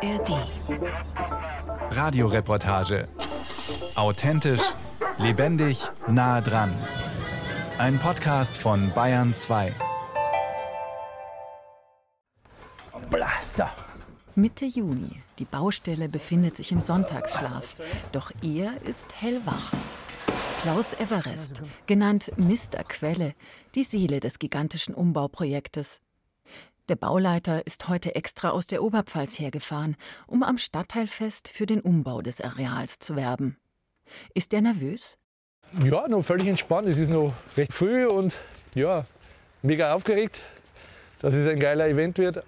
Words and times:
ARD. 0.00 0.46
Radioreportage. 1.90 3.08
Authentisch, 3.96 4.62
lebendig, 5.18 5.90
nah 6.06 6.40
dran. 6.40 6.72
Ein 7.78 7.98
Podcast 7.98 8.56
von 8.56 8.92
Bayern 8.94 9.34
2. 9.34 9.74
Blaster. 13.10 13.72
Mitte 14.36 14.66
Juni. 14.66 15.20
Die 15.40 15.44
Baustelle 15.44 16.08
befindet 16.08 16.58
sich 16.58 16.70
im 16.70 16.80
Sonntagsschlaf. 16.80 17.64
Doch 18.12 18.30
er 18.40 18.80
ist 18.82 19.06
hellwach. 19.20 19.72
Klaus 20.62 20.92
Everest, 20.92 21.62
genannt 21.86 22.30
Mr. 22.36 22.84
Quelle, 22.86 23.34
die 23.74 23.84
Seele 23.84 24.20
des 24.20 24.38
gigantischen 24.38 24.94
Umbauprojektes. 24.94 26.00
Der 26.88 26.96
Bauleiter 26.96 27.66
ist 27.66 27.88
heute 27.88 28.14
extra 28.14 28.48
aus 28.48 28.66
der 28.66 28.82
Oberpfalz 28.82 29.38
hergefahren, 29.38 29.94
um 30.26 30.42
am 30.42 30.56
Stadtteilfest 30.56 31.48
für 31.48 31.66
den 31.66 31.82
Umbau 31.82 32.22
des 32.22 32.40
Areals 32.40 32.98
zu 32.98 33.14
werben. 33.14 33.58
Ist 34.32 34.54
er 34.54 34.62
nervös? 34.62 35.18
Ja, 35.84 36.08
noch 36.08 36.22
völlig 36.22 36.48
entspannt. 36.48 36.88
Es 36.88 36.96
ist 36.96 37.10
noch 37.10 37.34
recht 37.58 37.74
früh 37.74 38.06
und 38.06 38.34
ja, 38.74 39.04
mega 39.60 39.92
aufgeregt, 39.92 40.40
dass 41.20 41.34
es 41.34 41.46
ein 41.46 41.60
geiler 41.60 41.88
Event 41.88 42.16
wird. 42.16 42.42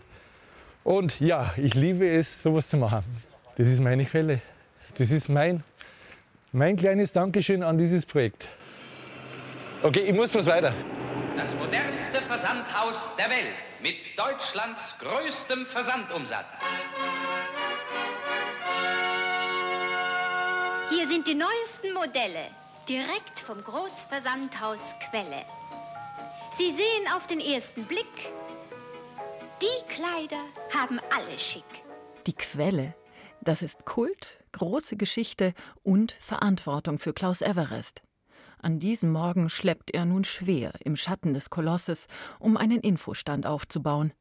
Und 0.85 1.21
ja, 1.21 1.53
ich 1.59 1.75
liebe 1.75 2.09
es, 2.09 2.43
sowas 2.43 2.71
zu 2.71 2.79
machen. 2.79 3.05
Das 3.59 3.69
ist 3.69 3.81
meine 3.81 4.07
Quelle. 4.07 4.41
Das 4.97 5.11
ist 5.11 5.29
mein, 5.29 5.63
mein 6.53 6.79
kleines 6.79 7.13
Dankeschön 7.13 7.63
an 7.63 7.77
dieses 7.77 8.07
Projekt. 8.07 8.49
Okay, 9.83 10.01
ich 10.01 10.15
muss 10.15 10.35
was 10.35 10.47
weiter. 10.47 10.73
Das 11.41 11.55
modernste 11.55 12.21
Versandhaus 12.21 13.17
der 13.17 13.31
Welt 13.31 13.55
mit 13.83 13.97
Deutschlands 14.19 14.95
größtem 14.99 15.65
Versandumsatz. 15.65 16.61
Hier 20.91 21.09
sind 21.09 21.27
die 21.27 21.35
neuesten 21.35 21.95
Modelle, 21.95 22.45
direkt 22.87 23.41
vom 23.41 23.65
Großversandhaus 23.65 24.95
Quelle. 25.09 25.47
Sie 26.59 26.69
sehen 26.69 27.09
auf 27.17 27.27
den 27.27 27.41
ersten 27.41 27.87
Blick, 27.87 28.05
die 29.63 29.95
Kleider 29.95 30.45
haben 30.75 31.01
alle 31.09 31.39
schick. 31.39 31.65
Die 32.27 32.35
Quelle, 32.35 32.95
das 33.41 33.63
ist 33.63 33.87
Kult, 33.87 34.37
große 34.53 34.99
Geschichte 34.99 35.55
und 35.85 36.13
Verantwortung 36.21 36.99
für 36.99 37.15
Klaus 37.15 37.41
Everest. 37.41 38.03
An 38.63 38.79
diesem 38.79 39.11
Morgen 39.11 39.49
schleppt 39.49 39.91
er 39.93 40.05
nun 40.05 40.25
schwer 40.25 40.73
im 40.85 40.97
Schatten 40.97 41.33
des 41.33 41.51
Kolosses, 41.51 42.09
um 42.39 42.57
einen 42.57 42.81
Infostand 42.81 43.47
aufzubauen. 43.47 44.13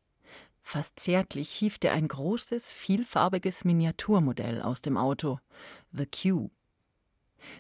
Fast 0.62 1.00
zärtlich 1.00 1.50
hieft 1.50 1.84
er 1.84 1.94
ein 1.94 2.08
großes, 2.08 2.74
vielfarbiges 2.74 3.66
Miniaturmodell 3.66 4.62
aus 4.62 4.82
dem 4.82 4.98
Auto. 4.98 5.40
The 5.92 6.06
Q. 6.06 6.50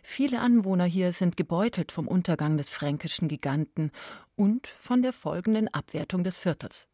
Viele 0.03 0.39
Anwohner 0.39 0.85
hier 0.85 1.13
sind 1.13 1.37
gebeutelt 1.37 1.91
vom 1.91 2.07
Untergang 2.07 2.57
des 2.57 2.69
fränkischen 2.69 3.27
Giganten 3.27 3.91
und 4.35 4.67
von 4.67 5.01
der 5.01 5.13
folgenden 5.13 5.67
Abwertung 5.73 6.23
des 6.23 6.37
Viertels. 6.37 6.87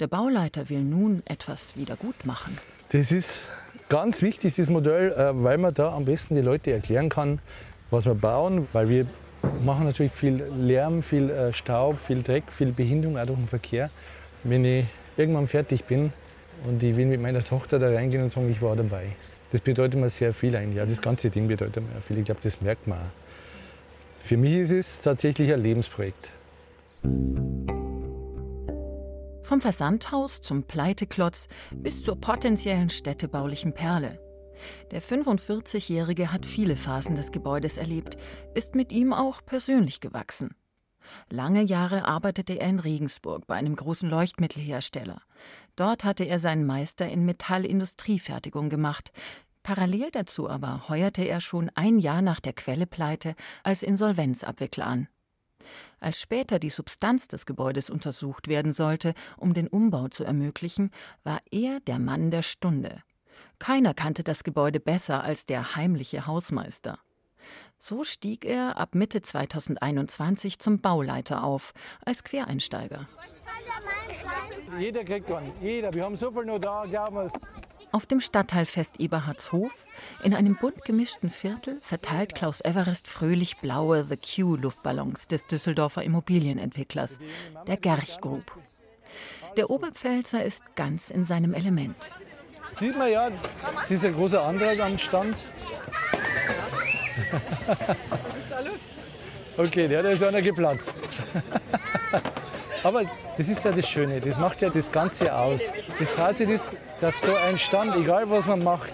Der 0.00 0.06
Bauleiter 0.06 0.68
will 0.70 0.82
nun 0.82 1.22
etwas 1.26 1.76
wieder 1.76 1.96
gut 1.96 2.24
machen. 2.24 2.58
Das 2.90 3.10
ist 3.10 3.48
ganz 3.88 4.22
wichtig, 4.22 4.54
dieses 4.54 4.70
Modell, 4.70 5.12
äh, 5.12 5.42
weil 5.42 5.58
man 5.58 5.74
da 5.74 5.92
am 5.92 6.04
besten 6.04 6.36
die 6.36 6.40
Leute 6.40 6.70
erklären 6.72 7.08
kann, 7.08 7.40
was 7.94 8.04
wir 8.06 8.14
bauen, 8.14 8.66
weil 8.72 8.88
wir 8.88 9.06
machen 9.64 9.84
natürlich 9.84 10.12
viel 10.12 10.42
Lärm, 10.58 11.02
viel 11.02 11.30
äh, 11.30 11.52
Staub, 11.52 11.98
viel 11.98 12.22
Dreck, 12.22 12.44
viel 12.50 12.72
Behinderung 12.72 13.18
auch 13.18 13.26
durch 13.26 13.38
den 13.38 13.48
Verkehr. 13.48 13.90
Wenn 14.42 14.64
ich 14.64 14.86
irgendwann 15.16 15.46
fertig 15.46 15.84
bin 15.84 16.12
und 16.66 16.82
ich 16.82 16.96
will 16.96 17.06
mit 17.06 17.20
meiner 17.20 17.44
Tochter 17.44 17.78
da 17.78 17.88
reingehen 17.88 18.24
und 18.24 18.30
sagen, 18.30 18.50
ich 18.50 18.60
war 18.60 18.76
dabei. 18.76 19.06
Das 19.52 19.60
bedeutet 19.60 20.00
mir 20.00 20.10
sehr 20.10 20.34
viel 20.34 20.56
eigentlich. 20.56 20.84
Das 20.84 21.00
ganze 21.00 21.30
Ding 21.30 21.46
bedeutet 21.46 21.76
mir 21.76 22.00
viel. 22.00 22.18
Ich 22.18 22.24
glaube, 22.24 22.40
das 22.42 22.60
merkt 22.60 22.86
man 22.86 22.98
auch. 22.98 24.22
Für 24.22 24.36
mich 24.36 24.54
ist 24.54 24.72
es 24.72 25.00
tatsächlich 25.00 25.52
ein 25.52 25.62
Lebensprojekt. 25.62 26.30
Vom 29.42 29.60
Versandhaus 29.60 30.40
zum 30.40 30.62
Pleiteklotz 30.62 31.48
bis 31.70 32.02
zur 32.02 32.18
potenziellen 32.18 32.88
städtebaulichen 32.88 33.74
Perle. 33.74 34.18
Der 34.90 35.02
45-Jährige 35.02 36.32
hat 36.32 36.46
viele 36.46 36.76
Phasen 36.76 37.16
des 37.16 37.32
Gebäudes 37.32 37.76
erlebt, 37.76 38.16
ist 38.54 38.74
mit 38.74 38.92
ihm 38.92 39.12
auch 39.12 39.44
persönlich 39.44 40.00
gewachsen. 40.00 40.54
Lange 41.30 41.62
Jahre 41.62 42.06
arbeitete 42.06 42.54
er 42.54 42.68
in 42.68 42.80
Regensburg 42.80 43.46
bei 43.46 43.54
einem 43.56 43.76
großen 43.76 44.08
Leuchtmittelhersteller. 44.08 45.20
Dort 45.76 46.04
hatte 46.04 46.24
er 46.24 46.38
seinen 46.38 46.66
Meister 46.66 47.08
in 47.08 47.24
Metallindustriefertigung 47.24 48.70
gemacht. 48.70 49.12
Parallel 49.62 50.10
dazu 50.12 50.48
aber 50.48 50.88
heuerte 50.88 51.22
er 51.22 51.40
schon 51.40 51.70
ein 51.74 51.98
Jahr 51.98 52.22
nach 52.22 52.40
der 52.40 52.52
Quellepleite 52.52 53.34
als 53.62 53.82
Insolvenzabwickler 53.82 54.86
an. 54.86 55.08
Als 56.00 56.20
später 56.20 56.58
die 56.58 56.70
Substanz 56.70 57.28
des 57.28 57.46
Gebäudes 57.46 57.88
untersucht 57.88 58.48
werden 58.48 58.74
sollte, 58.74 59.14
um 59.38 59.54
den 59.54 59.68
Umbau 59.68 60.08
zu 60.08 60.24
ermöglichen, 60.24 60.90
war 61.22 61.40
er 61.50 61.80
der 61.80 61.98
Mann 61.98 62.30
der 62.30 62.42
Stunde. 62.42 63.02
Keiner 63.58 63.94
kannte 63.94 64.24
das 64.24 64.44
Gebäude 64.44 64.80
besser 64.80 65.24
als 65.24 65.46
der 65.46 65.76
heimliche 65.76 66.26
Hausmeister. 66.26 66.98
So 67.78 68.04
stieg 68.04 68.44
er 68.44 68.78
ab 68.78 68.94
Mitte 68.94 69.22
2021 69.22 70.58
zum 70.58 70.80
Bauleiter 70.80 71.44
auf, 71.44 71.74
als 72.04 72.24
Quereinsteiger. 72.24 73.08
Jeder 74.78 75.04
kriegt 75.04 75.30
einen, 75.30 75.52
jeder. 75.60 75.92
Wir 75.92 76.04
haben 76.04 76.16
so 76.16 76.32
viel 76.32 76.44
noch 76.44 76.58
da, 76.58 76.84
glauben 76.84 77.16
wir. 77.16 77.30
Auf 77.92 78.06
dem 78.06 78.20
Stadtteilfest 78.20 78.98
Eberhardshof, 78.98 79.86
in 80.22 80.34
einem 80.34 80.56
bunt 80.56 80.84
gemischten 80.84 81.30
Viertel, 81.30 81.78
verteilt 81.80 82.34
Klaus 82.34 82.60
Everest 82.60 83.06
fröhlich 83.06 83.58
blaue 83.58 84.04
The 84.04 84.16
Q-Luftballons 84.16 85.28
des 85.28 85.46
Düsseldorfer 85.46 86.02
Immobilienentwicklers, 86.02 87.18
der 87.66 87.76
Gerch 87.76 88.20
Group. 88.20 88.58
Der 89.56 89.70
Oberpfälzer 89.70 90.44
ist 90.44 90.62
ganz 90.74 91.10
in 91.10 91.24
seinem 91.24 91.54
Element. 91.54 91.96
Sieht 92.78 92.98
man 92.98 93.10
ja, 93.10 93.30
es 93.82 93.90
ist 93.90 94.04
ein 94.04 94.14
großer 94.14 94.42
Antrag 94.42 94.80
am 94.80 94.98
Stand. 94.98 95.36
Okay, 99.56 99.86
der, 99.86 100.02
der 100.02 100.12
ist 100.12 100.24
einer 100.24 100.42
geplatzt. 100.42 100.92
Aber 102.82 103.04
das 103.38 103.48
ist 103.48 103.64
ja 103.64 103.70
das 103.70 103.88
Schöne, 103.88 104.20
das 104.20 104.36
macht 104.36 104.60
ja 104.60 104.68
das 104.68 104.90
Ganze 104.90 105.32
aus. 105.32 105.60
Das 105.96 106.10
Fazit 106.10 106.48
ist, 106.48 106.64
dass 107.00 107.20
so 107.20 107.36
ein 107.36 107.56
Stand, 107.56 107.94
egal 107.94 108.28
was 108.28 108.46
man 108.46 108.64
macht, 108.64 108.92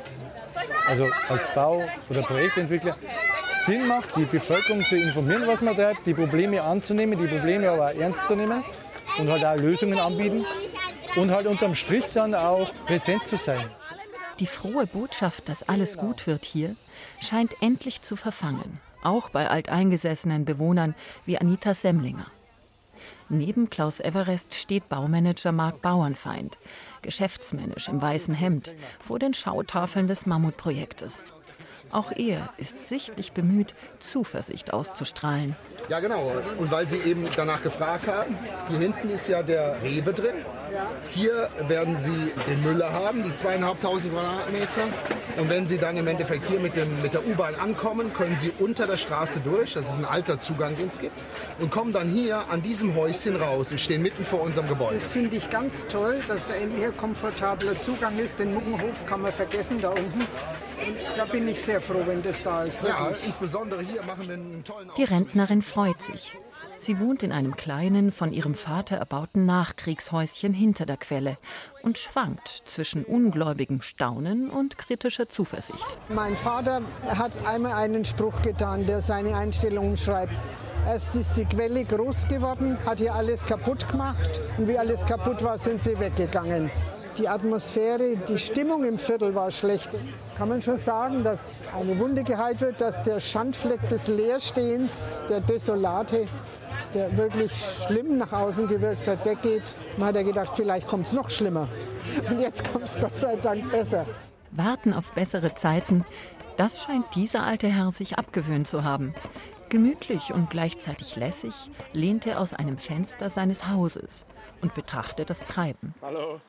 also 0.87 1.09
als 1.31 1.43
Bau- 1.55 1.89
oder 2.11 2.23
Projektentwickler, 2.23 2.95
Sinn 3.65 3.87
macht, 3.87 4.15
die 4.17 4.27
Bevölkerung 4.27 4.83
zu 4.83 4.97
informieren, 4.97 5.47
was 5.47 5.63
man 5.63 5.75
treibt, 5.75 6.07
die 6.07 6.13
Probleme 6.13 6.63
anzunehmen, 6.63 7.19
die 7.19 7.27
Probleme 7.27 7.71
aber 7.71 7.87
auch 7.87 7.95
ernst 7.95 8.27
zu 8.27 8.37
nehmen 8.37 8.63
und 9.19 9.31
halt 9.31 9.45
auch 9.45 9.57
Lösungen 9.57 9.99
anbieten 9.99 10.45
und 11.17 11.31
halt 11.31 11.47
unterm 11.47 11.75
Strich 11.75 12.05
dann 12.15 12.35
auch 12.35 12.73
präsent 12.87 13.27
zu 13.27 13.37
sein. 13.37 13.69
Die 14.39 14.47
frohe 14.47 14.87
Botschaft, 14.87 15.49
dass 15.49 15.69
alles 15.69 15.99
gut 15.99 16.27
wird 16.27 16.45
hier, 16.45 16.77
scheint 17.21 17.53
endlich 17.61 18.03
zu 18.03 18.17
verfangen, 18.17 18.81
auch 19.03 19.29
bei 19.29 19.51
alteingesessenen 19.51 20.45
Bewohnern 20.45 20.95
wie 21.27 21.39
Anita 21.39 21.75
Semmlinger. 21.75 22.27
Neben 23.29 23.71
Klaus 23.71 24.01
Everest 24.01 24.55
steht 24.55 24.89
Baumanager 24.89 25.53
Marc 25.53 25.83
Bauernfeind, 25.83 26.59
geschäftsmännisch 27.03 27.89
im 27.89 28.03
weißen 28.03 28.35
Hemd, 28.35 28.75
vor 29.07 29.19
den 29.19 29.35
Schautafeln 29.35 30.09
des 30.09 30.27
Mammutprojektes. 30.27 31.25
Auch 31.91 32.13
er 32.13 32.49
ist 32.57 32.89
sichtlich 32.89 33.33
bemüht, 33.33 33.75
Zuversicht 33.99 34.73
auszustrahlen. 34.73 35.57
Ja, 35.89 36.01
genau. 36.01 36.33
Und 36.59 36.71
weil 36.71 36.89
Sie 36.89 36.99
eben 36.99 37.27
danach 37.37 37.63
gefragt 37.63 38.07
haben, 38.07 38.39
hier 38.69 38.79
hinten 38.79 39.11
ist 39.11 39.29
ja 39.29 39.43
der 39.43 39.83
Rewe 39.83 40.13
drin. 40.13 40.35
Hier 41.11 41.49
werden 41.67 41.97
Sie 41.97 42.33
den 42.49 42.63
Müller 42.63 42.93
haben, 42.93 43.25
die 43.25 43.35
zweieinhalbtausend 43.35 44.15
Quadratmeter. 44.15 44.83
Und 45.37 45.49
wenn 45.49 45.67
Sie 45.67 45.79
dann 45.79 45.97
im 45.97 46.07
Endeffekt 46.07 46.47
hier 46.47 46.61
mit, 46.61 46.77
dem, 46.77 47.03
mit 47.03 47.15
der 47.15 47.27
U-Bahn 47.27 47.55
ankommen, 47.57 48.13
können 48.15 48.37
Sie 48.37 48.53
unter 48.59 48.87
der 48.87 48.97
Straße 48.97 49.41
durch, 49.41 49.75
das 49.75 49.91
ist 49.91 49.99
ein 49.99 50.05
alter 50.05 50.39
Zugang, 50.39 50.77
den 50.77 50.89
es 50.89 51.01
gibt, 51.01 51.21
und 51.59 51.71
kommen 51.71 51.93
dann 51.93 52.09
hier 52.09 52.49
an 52.51 52.63
diesem 52.63 52.95
Häuschen 52.95 53.37
raus 53.37 53.73
und 53.73 53.81
stehen 53.81 54.03
mitten 54.03 54.25
vor 54.25 54.43
unserem 54.43 54.69
Gebäude. 54.69 54.97
Das 54.97 55.05
finde 55.05 55.37
ich 55.37 55.51
ganz 55.51 55.87
toll, 55.89 56.23
dass 56.29 56.41
da 56.47 56.55
endlich 56.55 56.85
ein 56.85 56.97
komfortabler 56.97 57.79
Zugang 57.81 58.17
ist. 58.19 58.39
Den 58.39 58.55
Muckenhof 58.55 59.07
kann 59.07 59.23
man 59.23 59.33
vergessen 59.33 59.81
da 59.81 59.91
unten. 59.91 60.27
Und 60.87 60.97
da 61.17 61.25
bin 61.25 61.49
ich 61.49 61.61
sehr 61.61 61.81
froh, 61.81 62.03
wenn 62.07 62.23
das 62.23 62.43
da 62.43 62.65
ist. 62.65 62.83
Ja, 62.83 63.13
insbesondere 63.27 63.83
hier 63.83 64.03
machen 64.03 64.27
wir 64.27 64.35
einen 64.35 64.65
tollen 64.65 64.91
Die. 64.97 65.05
Rentnerin 65.05 65.63
freut 65.63 66.03
sich. 66.03 66.37
Sie 66.79 66.99
wohnt 66.99 67.23
in 67.23 67.31
einem 67.31 67.57
kleinen, 67.57 68.11
von 68.11 68.33
ihrem 68.33 68.55
Vater 68.55 68.97
erbauten 68.97 69.45
Nachkriegshäuschen 69.45 70.55
hinter 70.55 70.87
der 70.87 70.97
Quelle 70.97 71.37
und 71.83 71.99
schwankt 71.99 72.63
zwischen 72.65 73.05
ungläubigem 73.05 73.83
Staunen 73.83 74.49
und 74.49 74.79
kritischer 74.79 75.29
Zuversicht. 75.29 75.85
Mein 76.09 76.37
Vater 76.39 76.81
hat 77.07 77.33
einmal 77.47 77.75
einen 77.75 78.07
Spruch 78.07 78.41
getan, 78.41 78.87
der 78.87 79.03
seine 79.03 79.37
Einstellung 79.37 79.91
umschreibt. 79.91 80.33
Erst 80.87 81.15
ist 81.17 81.33
die 81.37 81.45
Quelle 81.45 81.85
groß 81.85 82.29
geworden, 82.29 82.79
hat 82.87 82.99
hier 82.99 83.15
alles 83.15 83.45
kaputt 83.45 83.87
gemacht 83.91 84.41
und 84.57 84.67
wie 84.67 84.79
alles 84.79 85.05
kaputt 85.05 85.45
war, 85.45 85.59
sind 85.59 85.83
sie 85.83 86.01
weggegangen. 86.01 86.71
Die 87.21 87.29
Atmosphäre, 87.29 88.17
die 88.17 88.39
Stimmung 88.39 88.85
im 88.85 88.99
Viertel 88.99 89.35
war 89.35 89.51
schlecht. 89.51 89.91
Kann 90.39 90.49
man 90.49 90.63
schon 90.63 90.79
sagen, 90.79 91.23
dass 91.23 91.51
eine 91.79 91.99
Wunde 91.99 92.25
geheilt 92.25 92.61
wird, 92.63 92.81
dass 92.81 93.03
der 93.05 93.21
Schandfleck 93.21 93.89
des 93.89 94.09
Leerstehens, 94.09 95.23
der 95.29 95.41
Desolate, 95.41 96.27
der 96.95 97.17
wirklich 97.17 97.53
schlimm 97.87 98.17
nach 98.17 98.33
außen 98.33 98.67
gewirkt 98.67 99.07
hat, 99.07 99.25
weggeht. 99.25 99.77
Man 99.99 100.09
hat 100.09 100.17
ja 100.17 100.23
gedacht, 100.23 100.53
vielleicht 100.57 100.89
kommt 100.89 101.07
es 101.07 101.13
noch 101.13 101.29
schlimmer. 101.29 101.69
Und 102.29 102.41
jetzt 102.41 102.73
kommt 102.73 102.89
es 102.89 102.99
Gott 102.99 103.17
sei 103.17 103.37
Dank 103.37 103.71
besser. 103.71 104.07
Warten 104.53 104.95
auf 104.95 105.13
bessere 105.13 105.55
Zeiten, 105.55 106.07
das 106.57 106.83
scheint 106.83 107.05
dieser 107.15 107.45
alte 107.45 107.69
Herr 107.69 107.91
sich 107.91 108.19
abgewöhnt 108.19 108.67
zu 108.67 108.83
haben. 108.83 109.15
Gemütlich 109.69 110.33
und 110.33 110.51
gleichzeitig 110.51 111.17
lässig 111.17 111.55
lehnt 111.93 112.27
er 112.27 112.41
aus 112.41 112.55
einem 112.55 112.79
Fenster 112.79 113.29
seines 113.29 113.69
Hauses 113.69 114.27
und 114.63 114.75
betrachtet 114.75 115.31
das 115.31 115.41
Treiben. 115.41 115.95
Hallo. 116.03 116.41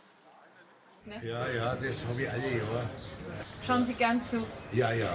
Ja, 1.06 1.48
ja, 1.48 1.76
das 1.76 1.98
habe 2.08 2.22
ich 2.22 2.30
alle 2.30 2.58
Jahre. 2.58 2.90
Schauen 3.66 3.84
Sie 3.84 3.94
gern 3.94 4.22
zu. 4.22 4.44
Ja, 4.72 4.92
ja. 4.92 5.14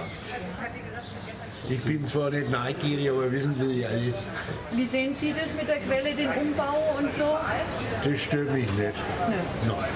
Ich 1.69 1.81
bin 1.83 2.05
zwar 2.05 2.29
nicht 2.29 2.49
neugierig, 2.49 3.09
aber 3.09 3.31
wissen 3.31 3.57
will 3.57 3.79
ich 3.79 3.87
alles. 3.87 4.25
Wie 4.73 4.85
sehen 4.85 5.13
Sie 5.13 5.33
das 5.33 5.55
mit 5.55 5.67
der 5.67 5.79
Quelle, 5.79 6.13
den 6.13 6.29
Umbau 6.29 6.95
und 6.97 7.09
so? 7.09 7.37
Das 8.03 8.21
stört 8.21 8.51
mich 8.51 8.69
nicht. 8.73 8.93
Nein. 9.29 9.33
Nein. 9.65 9.89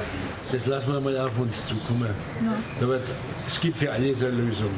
Das 0.52 0.66
lassen 0.66 0.94
wir 0.94 1.02
mal 1.02 1.18
auf 1.20 1.38
uns 1.38 1.66
zukommen. 1.66 2.14
Aber 2.82 3.00
es 3.48 3.60
gibt 3.60 3.78
für 3.78 3.92
alles 3.92 4.24
eine 4.24 4.32
Lösung. 4.32 4.74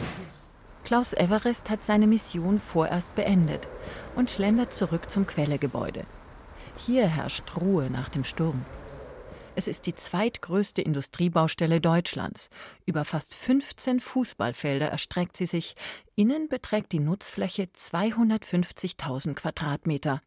Klaus 0.84 1.14
Everest 1.14 1.70
hat 1.70 1.84
seine 1.84 2.08
Mission 2.08 2.60
vorerst 2.60 3.16
beendet 3.16 3.68
und 4.16 4.32
schlendert 4.32 4.74
zurück 4.74 5.10
zum 5.10 5.28
Quellegebäude. 5.28 6.06
Hier 6.78 7.08
herrscht 7.08 7.44
Ruhe 7.60 7.90
nach 7.90 8.10
dem 8.10 8.24
Sturm. 8.24 8.66
Es 9.56 9.68
ist 9.68 9.86
die 9.86 9.94
zweitgrößte 9.94 10.82
Industriebaustelle 10.82 11.80
Deutschlands. 11.80 12.50
Über 12.86 13.06
fast 13.06 13.36
15 13.36 14.00
Fußballfelder 14.00 14.88
erstreckt 14.88 15.38
sie 15.38 15.46
sich. 15.46 15.76
Innen 16.16 16.50
beträgt 16.50 16.92
die 16.92 17.00
Nutzfläche 17.00 17.66
250.000 17.66 19.36
Quadratmeter. 19.36 20.22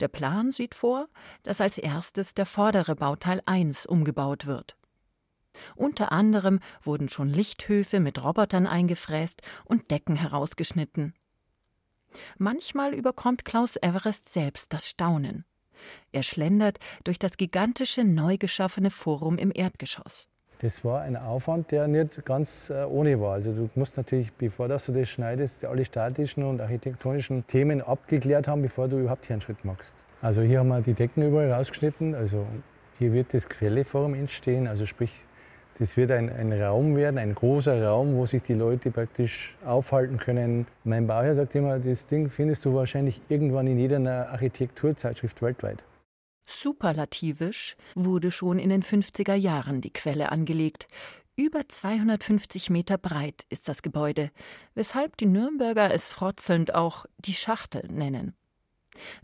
Der 0.00 0.08
Plan 0.08 0.50
sieht 0.50 0.74
vor, 0.74 1.08
dass 1.44 1.60
als 1.60 1.78
erstes 1.78 2.34
der 2.34 2.44
vordere 2.44 2.96
Bauteil 2.96 3.40
1 3.46 3.86
umgebaut 3.86 4.46
wird. 4.46 4.76
Unter 5.76 6.10
anderem 6.10 6.58
wurden 6.82 7.08
schon 7.08 7.28
Lichthöfe 7.28 8.00
mit 8.00 8.22
Robotern 8.22 8.66
eingefräst 8.66 9.42
und 9.64 9.92
Decken 9.92 10.16
herausgeschnitten. 10.16 11.14
Manchmal 12.36 12.94
überkommt 12.94 13.44
Klaus 13.44 13.76
Everest 13.76 14.32
selbst 14.32 14.72
das 14.72 14.88
Staunen. 14.88 15.44
Er 16.12 16.22
schlendert 16.22 16.78
durch 17.04 17.18
das 17.18 17.36
gigantische 17.36 18.04
neu 18.04 18.36
geschaffene 18.36 18.90
Forum 18.90 19.38
im 19.38 19.52
Erdgeschoss. 19.54 20.28
Das 20.60 20.84
war 20.84 21.02
ein 21.02 21.16
Aufwand, 21.16 21.72
der 21.72 21.88
nicht 21.88 22.24
ganz 22.24 22.70
äh, 22.70 22.84
ohne 22.84 23.20
war. 23.20 23.34
Also 23.34 23.52
du 23.52 23.68
musst 23.74 23.96
natürlich, 23.96 24.32
bevor 24.32 24.68
du 24.68 24.74
das 24.74 25.08
schneidest, 25.08 25.64
alle 25.64 25.84
statischen 25.84 26.42
und 26.44 26.60
architektonischen 26.60 27.46
Themen 27.46 27.82
abgeklärt 27.82 28.48
haben, 28.48 28.62
bevor 28.62 28.88
du 28.88 28.98
überhaupt 28.98 29.26
hier 29.26 29.34
einen 29.34 29.42
Schritt 29.42 29.64
machst. 29.64 30.04
Also 30.22 30.42
hier 30.42 30.60
haben 30.60 30.68
wir 30.68 30.80
die 30.80 30.94
Decken 30.94 31.22
überall 31.22 31.52
rausgeschnitten. 31.52 32.14
Also 32.14 32.46
hier 32.98 33.12
wird 33.12 33.34
das 33.34 33.48
Quelleforum 33.48 34.14
entstehen. 34.14 34.66
Also 34.66 34.86
sprich, 34.86 35.26
das 35.78 35.96
wird 35.96 36.10
ein, 36.10 36.30
ein, 36.30 36.52
Raum 36.52 36.96
werden, 36.96 37.18
ein 37.18 37.34
großer 37.34 37.82
Raum, 37.84 38.14
wo 38.16 38.26
sich 38.26 38.42
die 38.42 38.54
Leute 38.54 38.90
praktisch 38.90 39.56
aufhalten 39.64 40.18
können. 40.18 40.66
Mein 40.84 41.06
Bauherr 41.06 41.34
sagt 41.34 41.54
immer, 41.54 41.78
das 41.78 42.06
Ding 42.06 42.30
findest 42.30 42.64
du 42.64 42.74
wahrscheinlich 42.74 43.20
irgendwann 43.28 43.66
in 43.66 43.78
jeder 43.78 44.30
Architekturzeitschrift 44.30 45.42
weltweit. 45.42 45.82
Superlativisch 46.46 47.76
wurde 47.94 48.30
schon 48.30 48.58
in 48.58 48.70
den 48.70 48.82
50er 48.82 49.34
Jahren 49.34 49.80
die 49.80 49.92
Quelle 49.92 50.30
angelegt. 50.30 50.86
Über 51.36 51.68
250 51.68 52.70
Meter 52.70 52.96
breit 52.96 53.44
ist 53.48 53.68
das 53.68 53.82
Gebäude, 53.82 54.30
weshalb 54.74 55.16
die 55.16 55.26
Nürnberger 55.26 55.92
es 55.92 56.10
frotzelnd 56.10 56.74
auch 56.74 57.06
die 57.18 57.34
Schachtel 57.34 57.88
nennen. 57.90 58.34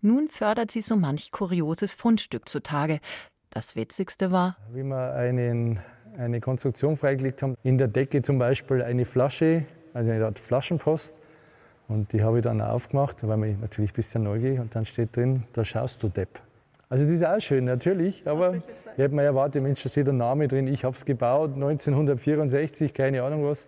Nun 0.01 0.29
fördert 0.29 0.73
sie 0.73 0.81
so 0.81 0.97
manch 0.97 1.31
kurioses 1.31 1.95
Fundstück 1.95 2.49
zutage. 2.49 2.99
Das 3.51 3.77
Witzigste 3.77 4.33
war, 4.33 4.57
wie 4.73 4.83
wir 4.83 5.13
einen, 5.15 5.81
eine 6.21 6.41
Konstruktion 6.41 6.97
freigelegt 6.97 7.43
haben, 7.43 7.57
in 7.63 7.79
der 7.79 7.89
Decke 7.89 8.23
zum 8.23 8.39
Beispiel 8.39 8.83
eine 8.83 9.05
Flasche, 9.05 9.65
also 9.95 10.13
eine 10.13 10.25
Art 10.25 10.39
Flaschenpost. 10.39 11.15
Und 11.89 12.13
die 12.13 12.23
habe 12.23 12.39
ich 12.39 12.45
dann 12.45 12.61
aufgemacht, 12.61 13.27
weil 13.27 13.45
ich 13.45 13.59
natürlich 13.59 13.91
ein 13.93 13.97
bisschen 13.97 14.23
neugierig 14.23 14.61
und 14.61 14.75
dann 14.75 14.85
steht 14.85 15.17
drin, 15.17 15.45
da 15.53 15.65
schaust 15.65 16.03
du 16.03 16.09
Depp. 16.09 16.41
Also 16.89 17.05
das 17.05 17.15
ist 17.15 17.25
auch 17.25 17.41
schön, 17.41 17.65
natürlich, 17.65 18.27
aber 18.27 18.57
ich 18.57 18.99
hätte 18.99 19.15
mir 19.15 19.23
erwartet, 19.23 19.63
Mensch, 19.63 19.83
da 19.83 19.89
steht 19.89 20.09
ein 20.09 20.17
Name 20.17 20.49
drin, 20.49 20.67
ich 20.67 20.85
habe 20.85 20.97
es 20.97 21.05
gebaut, 21.05 21.55
1964, 21.55 22.93
keine 22.93 23.23
Ahnung 23.23 23.45
was. 23.45 23.67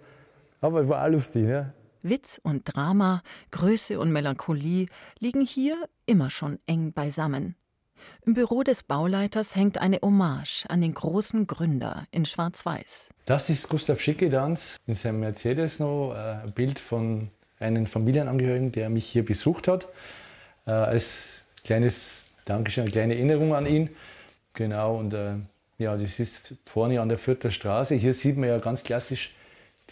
Aber 0.60 0.82
es 0.82 0.88
war 0.88 1.04
auch 1.04 1.08
lustig. 1.08 1.44
Ne? 1.44 1.72
Witz 2.02 2.40
und 2.42 2.62
Drama, 2.64 3.22
Größe 3.50 3.98
und 3.98 4.12
Melancholie 4.12 4.86
liegen 5.18 5.42
hier 5.42 5.76
immer 6.06 6.30
schon 6.30 6.58
eng 6.66 6.92
beisammen. 6.92 7.56
Im 8.24 8.34
Büro 8.34 8.62
des 8.62 8.82
Bauleiters 8.82 9.56
hängt 9.56 9.78
eine 9.78 9.98
Hommage 10.02 10.64
an 10.68 10.80
den 10.80 10.94
großen 10.94 11.46
Gründer 11.46 12.06
in 12.10 12.24
Schwarz-Weiß. 12.24 13.08
Das 13.26 13.50
ist 13.50 13.68
Gustav 13.68 14.00
Schickedanz 14.00 14.76
in 14.86 14.94
seinem 14.94 15.20
Mercedes 15.20 15.80
noch, 15.80 16.14
äh, 16.14 16.44
ein 16.44 16.52
Bild 16.52 16.78
von 16.78 17.30
einem 17.58 17.86
Familienangehörigen, 17.86 18.72
der 18.72 18.90
mich 18.90 19.06
hier 19.06 19.24
besucht 19.24 19.68
hat, 19.68 19.88
äh, 20.66 20.70
als 20.70 21.42
kleines 21.64 22.24
Dankeschön, 22.44 22.82
eine 22.82 22.92
kleine 22.92 23.14
Erinnerung 23.14 23.54
an 23.54 23.66
ihn. 23.66 23.90
Genau, 24.54 24.96
und 24.98 25.14
äh, 25.14 25.34
ja, 25.78 25.96
das 25.96 26.20
ist 26.20 26.54
vorne 26.66 27.00
an 27.00 27.08
der 27.08 27.18
Fürther 27.18 27.50
Straße. 27.50 27.94
Hier 27.94 28.14
sieht 28.14 28.36
man 28.36 28.48
ja 28.48 28.58
ganz 28.58 28.82
klassisch 28.82 29.34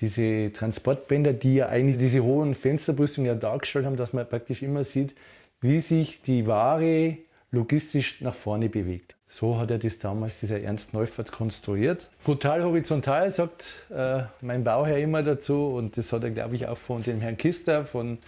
diese 0.01 0.53
Transportbänder, 0.53 1.33
die 1.33 1.57
ja 1.57 1.69
eigentlich 1.69 1.99
diese 1.99 2.23
hohen 2.23 2.55
Fensterbrüstungen 2.55 3.29
ja 3.29 3.35
dargestellt 3.35 3.87
haben, 3.87 3.97
dass 3.97 4.13
man 4.13 4.29
praktisch 4.29 4.63
immer 4.63 4.85
sieht, 4.85 5.15
wie 5.61 5.81
sich 5.81 6.23
die 6.23 6.47
Ware 6.47 7.17
logistisch 7.51 8.21
nach 8.21 8.35
vorne 8.35 8.69
bewegt. 8.69 9.17
So 9.29 9.59
hat 9.59 9.71
er 9.71 9.79
das 9.79 9.99
damals, 9.99 10.41
dieser 10.41 10.61
Ernst 10.61 10.93
Neufert, 10.93 11.31
konstruiert. 11.31 12.11
Brutal 12.25 12.65
horizontal, 12.65 13.31
sagt 13.31 13.87
äh, 13.91 14.25
mein 14.41 14.65
Bauherr 14.65 14.99
immer 14.99 15.23
dazu. 15.23 15.67
Und 15.69 15.97
das 15.97 16.13
hat 16.13 16.25
er, 16.25 16.31
glaube 16.31 16.57
ich, 16.57 16.67
auch 16.67 16.79
von 16.79 17.03
dem 17.03 17.21
Herrn 17.21 17.37
Kister, 17.37 17.85
von 17.85 18.19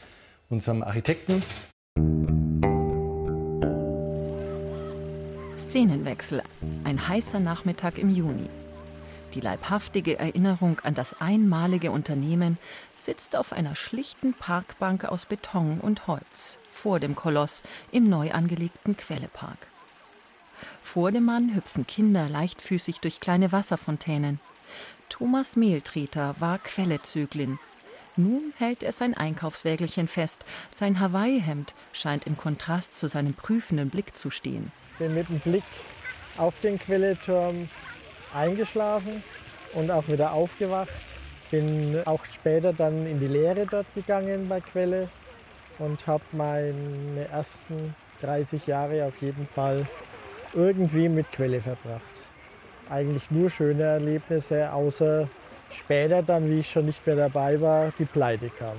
unserem 0.48 0.82
Architekten. 0.82 1.42
Szenenwechsel. 5.56 6.42
Ein 6.84 7.08
heißer 7.08 7.40
Nachmittag 7.40 7.98
im 7.98 8.10
Juni. 8.10 8.48
Die 9.35 9.40
leibhaftige 9.40 10.18
Erinnerung 10.18 10.78
an 10.82 10.94
das 10.94 11.20
einmalige 11.20 11.90
Unternehmen 11.90 12.58
sitzt 13.00 13.35
auf 13.35 13.52
einer 13.52 13.75
schlichten 13.75 14.35
Parkbank 14.35 15.06
aus 15.06 15.25
Beton 15.25 15.80
und 15.80 16.06
Holz 16.06 16.58
vor 16.82 17.00
dem 17.00 17.14
Koloss 17.14 17.62
im 17.90 18.08
neu 18.08 18.32
angelegten 18.32 18.96
Quellepark. 18.96 19.58
Vor 20.82 21.10
dem 21.10 21.24
Mann 21.24 21.54
hüpfen 21.54 21.86
Kinder 21.86 22.28
leichtfüßig 22.28 23.00
durch 23.00 23.20
kleine 23.20 23.52
Wasserfontänen. 23.52 24.40
Thomas 25.08 25.56
Mehltreter 25.56 26.34
war 26.38 26.58
Quellezöglin. 26.58 27.58
Nun 28.16 28.52
hält 28.58 28.82
er 28.82 28.92
sein 28.92 29.14
Einkaufswägelchen 29.14 30.08
fest. 30.08 30.44
Sein 30.76 31.00
Hawaii-Hemd 31.00 31.72
scheint 31.92 32.26
im 32.26 32.36
Kontrast 32.36 32.98
zu 32.98 33.08
seinem 33.08 33.34
prüfenden 33.34 33.88
Blick 33.88 34.16
zu 34.16 34.30
stehen 34.30 34.70
bin 35.02 35.14
mit 35.14 35.28
dem 35.28 35.40
Blick 35.40 35.64
auf 36.38 36.60
den 36.60 36.78
Quelleturm 36.78 37.68
eingeschlafen 38.34 39.22
und 39.74 39.90
auch 39.90 40.06
wieder 40.08 40.32
aufgewacht. 40.32 40.90
Bin 41.50 42.00
auch 42.06 42.24
später 42.24 42.72
dann 42.72 43.06
in 43.06 43.20
die 43.20 43.26
Lehre 43.26 43.66
dort 43.66 43.86
gegangen 43.94 44.48
bei 44.48 44.60
Quelle 44.60 45.08
und 45.79 46.07
habe 46.07 46.25
meine 46.33 47.29
ersten 47.31 47.95
30 48.21 48.67
Jahre 48.67 49.05
auf 49.05 49.21
jeden 49.21 49.47
Fall 49.47 49.87
irgendwie 50.55 51.09
mit 51.09 51.31
Quelle 51.33 51.61
verbracht. 51.61 52.02
Eigentlich 52.91 53.31
nur 53.31 53.50
schöne 53.50 53.83
Erlebnisse, 53.83 54.73
außer 54.73 55.29
später 55.71 56.23
dann, 56.23 56.50
wie 56.50 56.61
ich 56.61 56.71
schon 56.71 56.87
nicht 56.87 57.07
mehr 57.07 57.17
dabei 57.17 57.61
war, 57.61 57.93
die 57.99 58.05
Pleite 58.05 58.50
kam. 58.50 58.76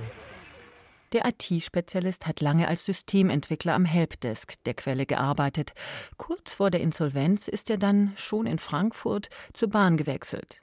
Der 1.12 1.26
IT-Spezialist 1.26 2.26
hat 2.26 2.40
lange 2.40 2.66
als 2.66 2.84
Systementwickler 2.84 3.74
am 3.74 3.84
Helpdesk 3.84 4.54
der 4.64 4.74
Quelle 4.74 5.06
gearbeitet. 5.06 5.72
Kurz 6.16 6.54
vor 6.54 6.72
der 6.72 6.80
Insolvenz 6.80 7.46
ist 7.46 7.70
er 7.70 7.78
dann 7.78 8.12
schon 8.16 8.46
in 8.46 8.58
Frankfurt 8.58 9.28
zur 9.52 9.70
Bahn 9.70 9.96
gewechselt. 9.96 10.60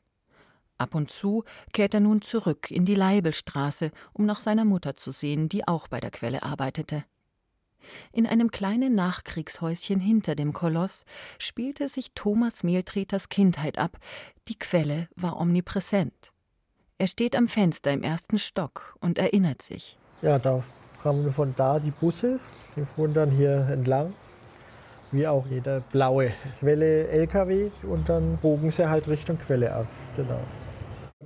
Ab 0.82 0.96
und 0.96 1.12
zu 1.12 1.44
kehrt 1.74 1.94
er 1.94 2.00
nun 2.00 2.24
zurück 2.24 2.72
in 2.72 2.86
die 2.86 2.96
Leibelstraße, 2.96 3.92
um 4.14 4.26
nach 4.26 4.40
seiner 4.40 4.66
Mutter 4.66 4.98
zu 4.98 5.12
sehen, 5.12 5.48
die 5.48 5.68
auch 5.68 5.88
bei 5.88 6.00
der 6.00 6.10
Quelle 6.10 6.42
arbeitete. 6.42 7.04
In 8.12 8.26
einem 8.26 8.50
kleinen 8.50 8.96
Nachkriegshäuschen 8.96 10.00
hinter 10.00 10.34
dem 10.34 10.54
Koloss 10.54 11.04
spielte 11.38 11.88
sich 11.88 12.14
Thomas 12.16 12.64
Mehltreters 12.64 13.30
Kindheit 13.30 13.78
ab. 13.78 14.00
Die 14.48 14.58
Quelle 14.58 15.08
war 15.16 15.40
omnipräsent. 15.40 16.32
Er 16.98 17.06
steht 17.06 17.36
am 17.36 17.48
Fenster 17.48 17.92
im 17.92 18.02
ersten 18.02 18.40
Stock 18.40 18.96
und 19.02 19.20
erinnert 19.20 19.62
sich. 19.62 20.00
Ja, 20.24 20.40
da 20.40 20.64
kamen 21.04 21.30
von 21.30 21.54
da 21.56 21.80
die 21.80 21.92
Busse, 21.92 22.40
die 22.76 22.86
fuhren 22.86 23.14
dann 23.14 23.30
hier 23.30 23.68
entlang. 23.70 24.16
wie 25.12 25.28
auch 25.28 25.46
jeder 25.48 25.82
blaue 25.82 26.32
Quelle 26.60 27.08
LKW 27.10 27.70
und 27.84 28.08
dann 28.10 28.38
bogen 28.38 28.72
sie 28.72 28.90
halt 28.90 29.08
Richtung 29.08 29.38
Quelle 29.38 29.74
ab. 29.74 29.88
Genau. 30.16 30.40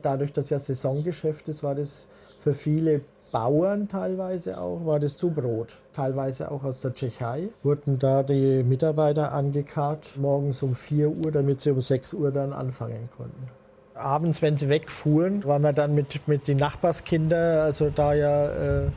Dadurch, 0.06 0.32
dass 0.34 0.52
ja 0.52 0.60
Saisongeschäft 0.60 1.48
ist, 1.50 1.64
war 1.64 1.74
das 1.74 2.06
für 2.38 2.54
viele 2.54 3.02
Bauern 3.32 3.90
teilweise 3.90 4.60
auch, 4.60 4.86
war 4.86 5.00
das 5.00 5.18
zu 5.18 5.32
Brot. 5.32 5.76
Teilweise 5.94 6.52
auch 6.52 6.64
aus 6.64 6.80
der 6.80 6.94
Tschechei 6.94 7.50
wurden 7.64 7.98
da 7.98 8.22
die 8.22 8.62
Mitarbeiter 8.64 9.34
angekarrt, 9.34 10.12
morgens 10.18 10.62
um 10.62 10.76
4 10.76 11.10
Uhr, 11.10 11.32
damit 11.32 11.62
sie 11.62 11.72
um 11.72 11.82
6 11.82 12.14
Uhr 12.14 12.32
dann 12.32 12.54
anfangen 12.54 13.10
konnten. 13.18 13.50
Abends, 13.96 14.44
wenn 14.44 14.58
sie 14.58 14.70
wegfuhren, 14.70 15.44
waren 15.44 15.64
wir 15.64 15.74
dann 15.74 15.96
mit, 15.96 16.28
mit 16.28 16.48
den 16.48 16.58
Nachbarskindern, 16.58 17.62
also 17.62 17.90
da 17.90 18.14
ja 18.14 18.84
äh, 18.84 18.88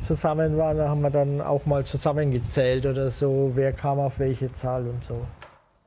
zusammen 0.00 0.56
waren, 0.56 0.76
da 0.76 0.88
haben 0.88 1.00
wir 1.00 1.10
dann 1.10 1.40
auch 1.40 1.66
mal 1.66 1.84
zusammengezählt 1.84 2.86
oder 2.86 3.10
so, 3.10 3.50
wer 3.54 3.72
kam 3.72 3.98
auf 3.98 4.20
welche 4.20 4.52
Zahl 4.52 4.86
und 4.86 5.02
so. 5.02 5.26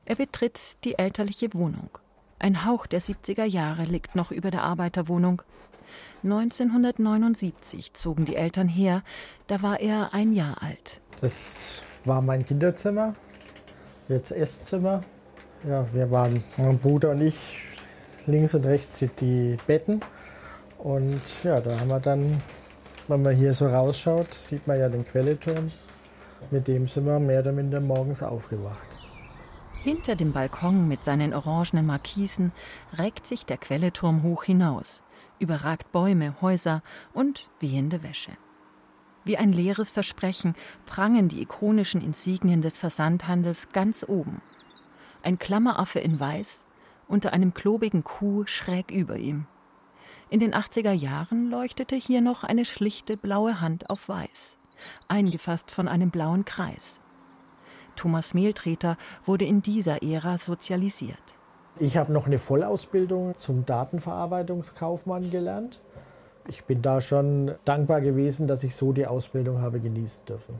Er 0.04 0.16
betritt 0.16 0.84
die 0.84 0.98
elterliche 0.98 1.54
Wohnung. 1.54 1.88
Ein 2.38 2.64
Hauch 2.64 2.86
der 2.86 3.00
70er 3.00 3.44
Jahre 3.44 3.84
liegt 3.84 4.14
noch 4.14 4.30
über 4.30 4.50
der 4.50 4.62
Arbeiterwohnung. 4.62 5.42
1979 6.22 7.94
zogen 7.94 8.24
die 8.24 8.36
Eltern 8.36 8.68
her, 8.68 9.02
da 9.46 9.62
war 9.62 9.80
er 9.80 10.12
ein 10.12 10.32
Jahr 10.32 10.62
alt. 10.62 11.00
Das 11.20 11.82
war 12.04 12.20
mein 12.20 12.44
Kinderzimmer, 12.44 13.14
jetzt 14.08 14.32
Esszimmer. 14.32 15.02
Ja, 15.68 15.86
wir 15.92 16.10
waren, 16.10 16.42
mein 16.56 16.78
Bruder 16.78 17.10
und 17.10 17.22
ich, 17.22 17.58
links 18.26 18.54
und 18.54 18.66
rechts 18.66 19.04
die 19.20 19.56
Betten. 19.66 20.00
Und 20.78 21.44
ja, 21.44 21.60
da 21.60 21.78
haben 21.78 21.88
wir 21.88 22.00
dann 22.00 22.42
wenn 23.08 23.22
man 23.22 23.36
hier 23.36 23.54
so 23.54 23.68
rausschaut, 23.68 24.34
sieht 24.34 24.66
man 24.66 24.80
ja 24.80 24.88
den 24.88 25.06
Quelleturm. 25.06 25.70
Mit 26.50 26.66
dem 26.66 26.88
sind 26.88 27.06
wir 27.06 27.20
mehr 27.20 27.38
oder 27.38 27.52
minder 27.52 27.80
morgens 27.80 28.20
aufgewacht. 28.20 28.95
Hinter 29.82 30.16
dem 30.16 30.32
Balkon 30.32 30.88
mit 30.88 31.04
seinen 31.04 31.32
orangenen 31.32 31.86
Markisen 31.86 32.52
reckt 32.98 33.26
sich 33.26 33.46
der 33.46 33.56
Quelleturm 33.56 34.22
hoch 34.22 34.44
hinaus, 34.44 35.02
überragt 35.38 35.92
Bäume, 35.92 36.34
Häuser 36.40 36.82
und 37.12 37.48
wehende 37.60 38.02
Wäsche. 38.02 38.32
Wie 39.24 39.36
ein 39.36 39.52
leeres 39.52 39.90
Versprechen 39.90 40.54
prangen 40.86 41.28
die 41.28 41.42
ikonischen 41.42 42.00
Insignien 42.00 42.62
des 42.62 42.78
Versandhandels 42.78 43.70
ganz 43.72 44.04
oben. 44.06 44.40
Ein 45.22 45.38
Klammeraffe 45.38 45.98
in 45.98 46.18
Weiß, 46.20 46.64
unter 47.08 47.32
einem 47.32 47.54
klobigen 47.54 48.04
Kuh 48.04 48.46
schräg 48.46 48.90
über 48.90 49.16
ihm. 49.16 49.46
In 50.30 50.40
den 50.40 50.54
80er 50.54 50.92
Jahren 50.92 51.50
leuchtete 51.50 51.96
hier 51.96 52.20
noch 52.20 52.42
eine 52.42 52.64
schlichte 52.64 53.16
blaue 53.16 53.60
Hand 53.60 53.90
auf 53.90 54.08
weiß, 54.08 54.60
eingefasst 55.08 55.70
von 55.70 55.86
einem 55.86 56.10
blauen 56.10 56.44
Kreis. 56.44 57.00
Thomas 57.96 58.34
Mehltreter 58.34 58.96
wurde 59.24 59.44
in 59.44 59.62
dieser 59.62 60.02
Ära 60.02 60.38
sozialisiert. 60.38 61.18
Ich 61.78 61.96
habe 61.96 62.12
noch 62.12 62.26
eine 62.26 62.38
Vollausbildung 62.38 63.34
zum 63.34 63.66
Datenverarbeitungskaufmann 63.66 65.30
gelernt. 65.30 65.80
Ich 66.48 66.64
bin 66.64 66.80
da 66.80 67.00
schon 67.00 67.54
dankbar 67.64 68.00
gewesen, 68.00 68.46
dass 68.46 68.62
ich 68.62 68.74
so 68.74 68.92
die 68.92 69.06
Ausbildung 69.06 69.60
habe 69.60 69.80
genießen 69.80 70.24
dürfen. 70.24 70.58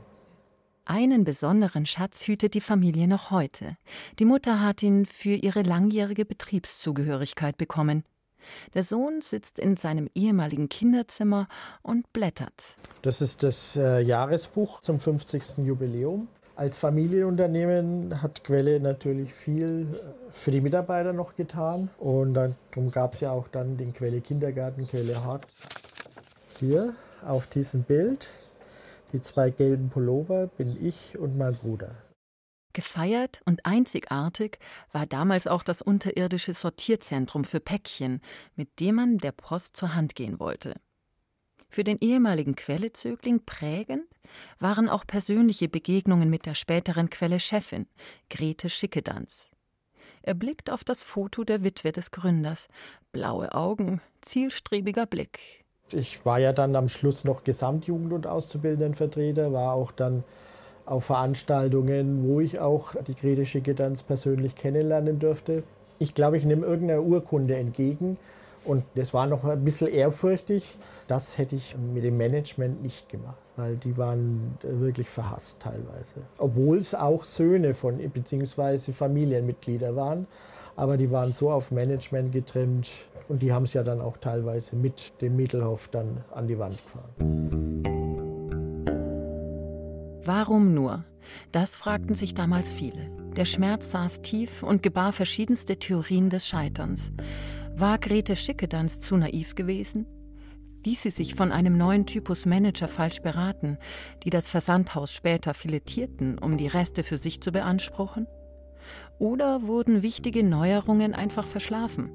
Einen 0.85 1.23
besonderen 1.23 1.85
Schatz 1.85 2.27
hütet 2.27 2.53
die 2.53 2.61
Familie 2.61 3.07
noch 3.07 3.31
heute. 3.31 3.77
Die 4.19 4.25
Mutter 4.25 4.61
hat 4.61 4.83
ihn 4.83 5.05
für 5.05 5.33
ihre 5.33 5.61
langjährige 5.61 6.23
Betriebszugehörigkeit 6.23 7.57
bekommen. 7.57 8.03
Der 8.73 8.83
Sohn 8.83 9.19
sitzt 9.19 9.59
in 9.59 9.75
seinem 9.75 10.09
ehemaligen 10.15 10.69
Kinderzimmer 10.69 11.47
und 11.81 12.11
blättert. 12.13 12.75
Das 13.01 13.21
ist 13.21 13.43
das 13.43 13.75
äh, 13.75 13.99
Jahresbuch 13.99 14.79
zum 14.79 14.99
50. 14.99 15.57
Jubiläum. 15.65 16.29
Als 16.57 16.79
Familienunternehmen 16.79 18.23
hat 18.23 18.43
Quelle 18.43 18.79
natürlich 18.79 19.31
viel 19.31 19.85
äh, 19.93 20.31
für 20.31 20.49
die 20.49 20.59
Mitarbeiter 20.59 21.13
noch 21.13 21.35
getan. 21.35 21.91
Und 21.99 22.33
darum 22.33 22.89
gab 22.89 23.13
es 23.13 23.19
ja 23.19 23.29
auch 23.29 23.47
dann 23.47 23.77
den 23.77 23.93
Quelle 23.93 24.21
Kindergarten, 24.21 24.87
Quelle 24.87 25.23
Hart. 25.23 25.45
Hier 26.59 26.95
auf 27.23 27.45
diesem 27.45 27.83
Bild, 27.83 28.31
die 29.13 29.21
zwei 29.21 29.51
gelben 29.51 29.89
Pullover, 29.89 30.47
bin 30.47 30.83
ich 30.83 31.19
und 31.19 31.37
mein 31.37 31.53
Bruder. 31.53 31.91
Gefeiert 32.73 33.43
und 33.45 33.63
einzigartig 33.63 34.57
war 34.91 35.05
damals 35.05 35.45
auch 35.45 35.61
das 35.61 35.83
unterirdische 35.83 36.55
Sortierzentrum 36.55 37.43
für 37.43 37.59
Päckchen, 37.59 38.19
mit 38.55 38.79
dem 38.79 38.95
man 38.95 39.19
der 39.19 39.31
Post 39.31 39.77
zur 39.77 39.93
Hand 39.93 40.15
gehen 40.15 40.39
wollte. 40.39 40.73
Für 41.69 41.83
den 41.83 41.99
ehemaligen 41.99 42.55
Quellezögling 42.55 43.45
prägend 43.45 44.05
waren 44.59 44.89
auch 44.89 45.05
persönliche 45.05 45.69
Begegnungen 45.69 46.29
mit 46.29 46.45
der 46.45 46.55
späteren 46.55 47.09
Quelle-Chefin, 47.09 47.87
Grete 48.29 48.69
Schickedanz. 48.69 49.49
Er 50.21 50.33
blickt 50.33 50.69
auf 50.69 50.83
das 50.83 51.03
Foto 51.03 51.43
der 51.43 51.63
Witwe 51.63 51.91
des 51.91 52.11
Gründers. 52.11 52.67
Blaue 53.11 53.53
Augen, 53.55 54.01
zielstrebiger 54.21 55.05
Blick. 55.05 55.65
Ich 55.91 56.25
war 56.25 56.39
ja 56.39 56.51
dann 56.51 56.75
am 56.75 56.89
Schluss 56.89 57.23
noch 57.23 57.43
Gesamtjugend- 57.43 58.13
und 58.13 58.27
Auszubildendenvertreter, 58.27 59.53
war 59.53 59.73
auch 59.73 59.91
dann 59.91 60.23
auf 60.85 61.05
Veranstaltungen, 61.05 62.27
wo 62.27 62.41
ich 62.41 62.59
auch 62.59 62.95
die 63.07 63.15
Grete 63.15 63.45
Schickedanz 63.45 64.03
persönlich 64.03 64.55
kennenlernen 64.55 65.19
durfte. 65.19 65.63
Ich 65.99 66.13
glaube, 66.13 66.37
ich 66.37 66.43
nehme 66.43 66.65
irgendeine 66.65 67.01
Urkunde 67.01 67.55
entgegen 67.55 68.17
und 68.67 68.83
das 68.95 69.13
war 69.13 69.27
noch 69.27 69.45
ein 69.45 69.63
bisschen 69.63 69.87
ehrfürchtig. 69.87 70.77
Das 71.07 71.37
hätte 71.37 71.55
ich 71.55 71.75
mit 71.77 72.03
dem 72.03 72.17
Management 72.17 72.83
nicht 72.83 73.07
gemacht, 73.07 73.37
weil 73.55 73.77
die 73.77 73.97
waren 73.97 74.57
wirklich 74.61 75.07
verhasst 75.07 75.59
teilweise. 75.59 76.15
Obwohl 76.37 76.77
es 76.77 76.93
auch 76.93 77.23
Söhne 77.23 77.73
von 77.73 77.97
bzw. 77.97 78.91
Familienmitglieder 78.91 79.95
waren, 79.95 80.27
aber 80.75 80.97
die 80.97 81.09
waren 81.11 81.31
so 81.31 81.49
auf 81.49 81.71
Management 81.71 82.33
getrimmt 82.33 82.89
und 83.29 83.41
die 83.41 83.53
haben 83.53 83.63
es 83.63 83.73
ja 83.73 83.83
dann 83.83 84.01
auch 84.01 84.17
teilweise 84.17 84.75
mit 84.75 85.13
dem 85.21 85.37
Mittelhof 85.37 85.87
dann 85.87 86.23
an 86.31 86.47
die 86.47 86.59
Wand 86.59 86.77
gefahren. 86.83 87.83
Warum 90.25 90.73
nur? 90.73 91.05
Das 91.53 91.77
fragten 91.77 92.15
sich 92.15 92.33
damals 92.33 92.73
viele. 92.73 93.09
Der 93.37 93.45
Schmerz 93.45 93.91
saß 93.91 94.21
tief 94.21 94.63
und 94.63 94.83
gebar 94.83 95.13
verschiedenste 95.13 95.77
Theorien 95.77 96.29
des 96.29 96.47
Scheiterns. 96.47 97.11
War 97.79 97.99
Grete 97.99 98.35
Schickedanz 98.35 98.99
zu 99.01 99.17
naiv 99.17 99.53
gewesen? 99.53 100.07
Ließ 100.83 101.03
sie 101.03 101.11
sich 101.11 101.35
von 101.35 101.51
einem 101.51 101.77
neuen 101.77 102.07
Typus 102.07 102.47
Manager 102.47 102.87
falsch 102.87 103.21
beraten, 103.21 103.77
die 104.23 104.31
das 104.31 104.49
Versandhaus 104.49 105.13
später 105.13 105.53
filetierten, 105.53 106.39
um 106.39 106.57
die 106.57 106.65
Reste 106.65 107.03
für 107.03 107.19
sich 107.19 107.39
zu 107.39 107.51
beanspruchen? 107.51 108.25
Oder 109.19 109.67
wurden 109.67 110.01
wichtige 110.01 110.43
Neuerungen 110.43 111.13
einfach 111.13 111.45
verschlafen? 111.45 112.09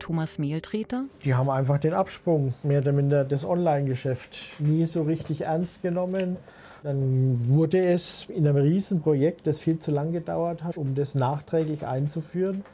Thomas 0.00 0.40
Mehltreter? 0.40 1.04
Die 1.24 1.36
haben 1.36 1.48
einfach 1.48 1.78
den 1.78 1.92
Absprung, 1.92 2.52
mehr 2.64 2.80
oder 2.80 2.90
minder 2.90 3.24
das 3.24 3.44
Online-Geschäft, 3.44 4.36
nie 4.58 4.84
so 4.86 5.02
richtig 5.02 5.42
ernst 5.42 5.82
genommen. 5.82 6.38
Dann 6.82 7.38
wurde 7.46 7.84
es 7.84 8.26
in 8.28 8.48
einem 8.48 8.56
Riesenprojekt, 8.56 9.46
das 9.46 9.60
viel 9.60 9.78
zu 9.78 9.92
lang 9.92 10.10
gedauert 10.10 10.64
hat, 10.64 10.76
um 10.76 10.96
das 10.96 11.14
nachträglich 11.14 11.86
einzuführen. 11.86 12.64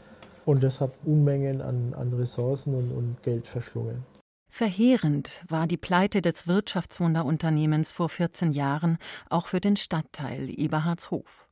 Und 0.48 0.62
das 0.62 0.80
hat 0.80 0.92
Unmengen 1.04 1.60
an, 1.60 1.92
an 1.92 2.14
Ressourcen 2.14 2.74
und, 2.74 2.90
und 2.90 3.22
Geld 3.22 3.46
verschlungen. 3.46 4.06
Verheerend 4.48 5.42
war 5.46 5.66
die 5.66 5.76
Pleite 5.76 6.22
des 6.22 6.48
Wirtschaftswunderunternehmens 6.48 7.92
vor 7.92 8.08
14 8.08 8.52
Jahren 8.52 8.96
auch 9.28 9.46
für 9.46 9.60
den 9.60 9.76
Stadtteil 9.76 10.48
Eberhardshof. 10.48 11.46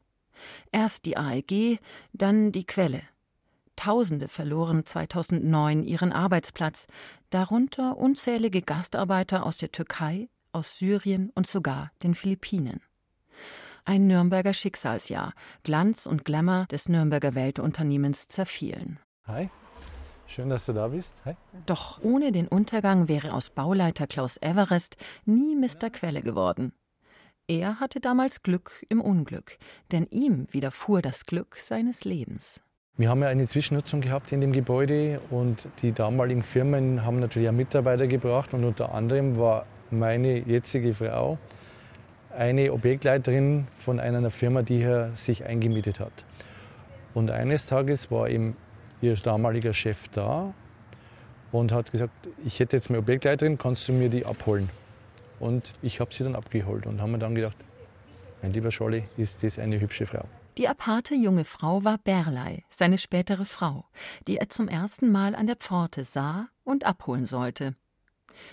Erst 0.72 1.04
die 1.04 1.18
AEG, 1.18 1.78
dann 2.14 2.52
die 2.52 2.64
Quelle. 2.64 3.02
Tausende 3.76 4.28
verloren 4.28 4.86
2009 4.86 5.82
ihren 5.84 6.14
Arbeitsplatz, 6.14 6.86
darunter 7.28 7.98
unzählige 7.98 8.62
Gastarbeiter 8.62 9.44
aus 9.44 9.58
der 9.58 9.72
Türkei, 9.72 10.30
aus 10.52 10.78
Syrien 10.78 11.30
und 11.34 11.46
sogar 11.46 11.92
den 12.02 12.14
Philippinen. 12.14 12.80
Ein 13.88 14.08
Nürnberger 14.08 14.52
Schicksalsjahr. 14.52 15.32
Glanz 15.62 16.06
und 16.06 16.24
Glamour 16.24 16.66
des 16.72 16.88
Nürnberger 16.88 17.36
Weltunternehmens 17.36 18.26
zerfielen. 18.26 18.98
Hi, 19.28 19.48
schön, 20.26 20.50
dass 20.50 20.66
du 20.66 20.72
da 20.72 20.88
bist. 20.88 21.12
Hi. 21.24 21.36
Doch 21.66 22.02
ohne 22.02 22.32
den 22.32 22.48
Untergang 22.48 23.08
wäre 23.08 23.32
aus 23.32 23.48
Bauleiter 23.50 24.08
Klaus 24.08 24.38
Everest 24.38 24.96
nie 25.24 25.54
Mr. 25.54 25.90
Quelle 25.90 26.22
geworden. 26.22 26.72
Er 27.46 27.78
hatte 27.78 28.00
damals 28.00 28.42
Glück 28.42 28.84
im 28.88 29.00
Unglück, 29.00 29.56
denn 29.92 30.08
ihm 30.10 30.48
widerfuhr 30.50 31.00
das 31.00 31.24
Glück 31.24 31.56
seines 31.58 32.04
Lebens. 32.04 32.64
Wir 32.96 33.08
haben 33.08 33.22
ja 33.22 33.28
eine 33.28 33.46
Zwischennutzung 33.46 34.00
gehabt 34.00 34.32
in 34.32 34.40
dem 34.40 34.50
Gebäude 34.50 35.20
und 35.30 35.58
die 35.82 35.92
damaligen 35.92 36.42
Firmen 36.42 37.04
haben 37.04 37.20
natürlich 37.20 37.48
auch 37.48 37.52
Mitarbeiter 37.52 38.08
gebracht 38.08 38.52
und 38.52 38.64
unter 38.64 38.92
anderem 38.92 39.38
war 39.38 39.64
meine 39.92 40.38
jetzige 40.40 40.92
Frau 40.92 41.38
eine 42.36 42.72
Objektleiterin 42.72 43.66
von 43.78 43.98
einer 44.00 44.30
Firma, 44.30 44.62
die 44.62 44.78
hier 44.78 45.10
sich 45.14 45.44
eingemietet 45.44 46.00
hat. 46.00 46.12
Und 47.14 47.30
eines 47.30 47.66
Tages 47.66 48.10
war 48.10 48.28
eben 48.28 48.56
ihr 49.00 49.14
damaliger 49.16 49.72
Chef 49.72 50.08
da 50.08 50.52
und 51.52 51.72
hat 51.72 51.90
gesagt, 51.92 52.12
ich 52.44 52.60
hätte 52.60 52.76
jetzt 52.76 52.90
meine 52.90 53.00
Objektleiterin, 53.00 53.58
kannst 53.58 53.88
du 53.88 53.92
mir 53.92 54.08
die 54.08 54.26
abholen? 54.26 54.68
Und 55.40 55.72
ich 55.82 56.00
habe 56.00 56.14
sie 56.14 56.24
dann 56.24 56.34
abgeholt 56.34 56.86
und 56.86 57.00
haben 57.00 57.12
mir 57.12 57.18
dann 57.18 57.34
gedacht, 57.34 57.56
mein 58.42 58.52
lieber 58.52 58.70
Scholli, 58.70 59.04
ist 59.16 59.42
das 59.42 59.58
eine 59.58 59.80
hübsche 59.80 60.06
Frau. 60.06 60.24
Die 60.58 60.68
aparte 60.68 61.14
junge 61.14 61.44
Frau 61.44 61.84
war 61.84 61.98
Berlei, 61.98 62.64
seine 62.70 62.96
spätere 62.96 63.44
Frau, 63.44 63.84
die 64.26 64.38
er 64.38 64.48
zum 64.48 64.68
ersten 64.68 65.12
Mal 65.12 65.34
an 65.34 65.46
der 65.46 65.56
Pforte 65.56 66.04
sah 66.04 66.48
und 66.64 66.84
abholen 66.84 67.26
sollte. 67.26 67.76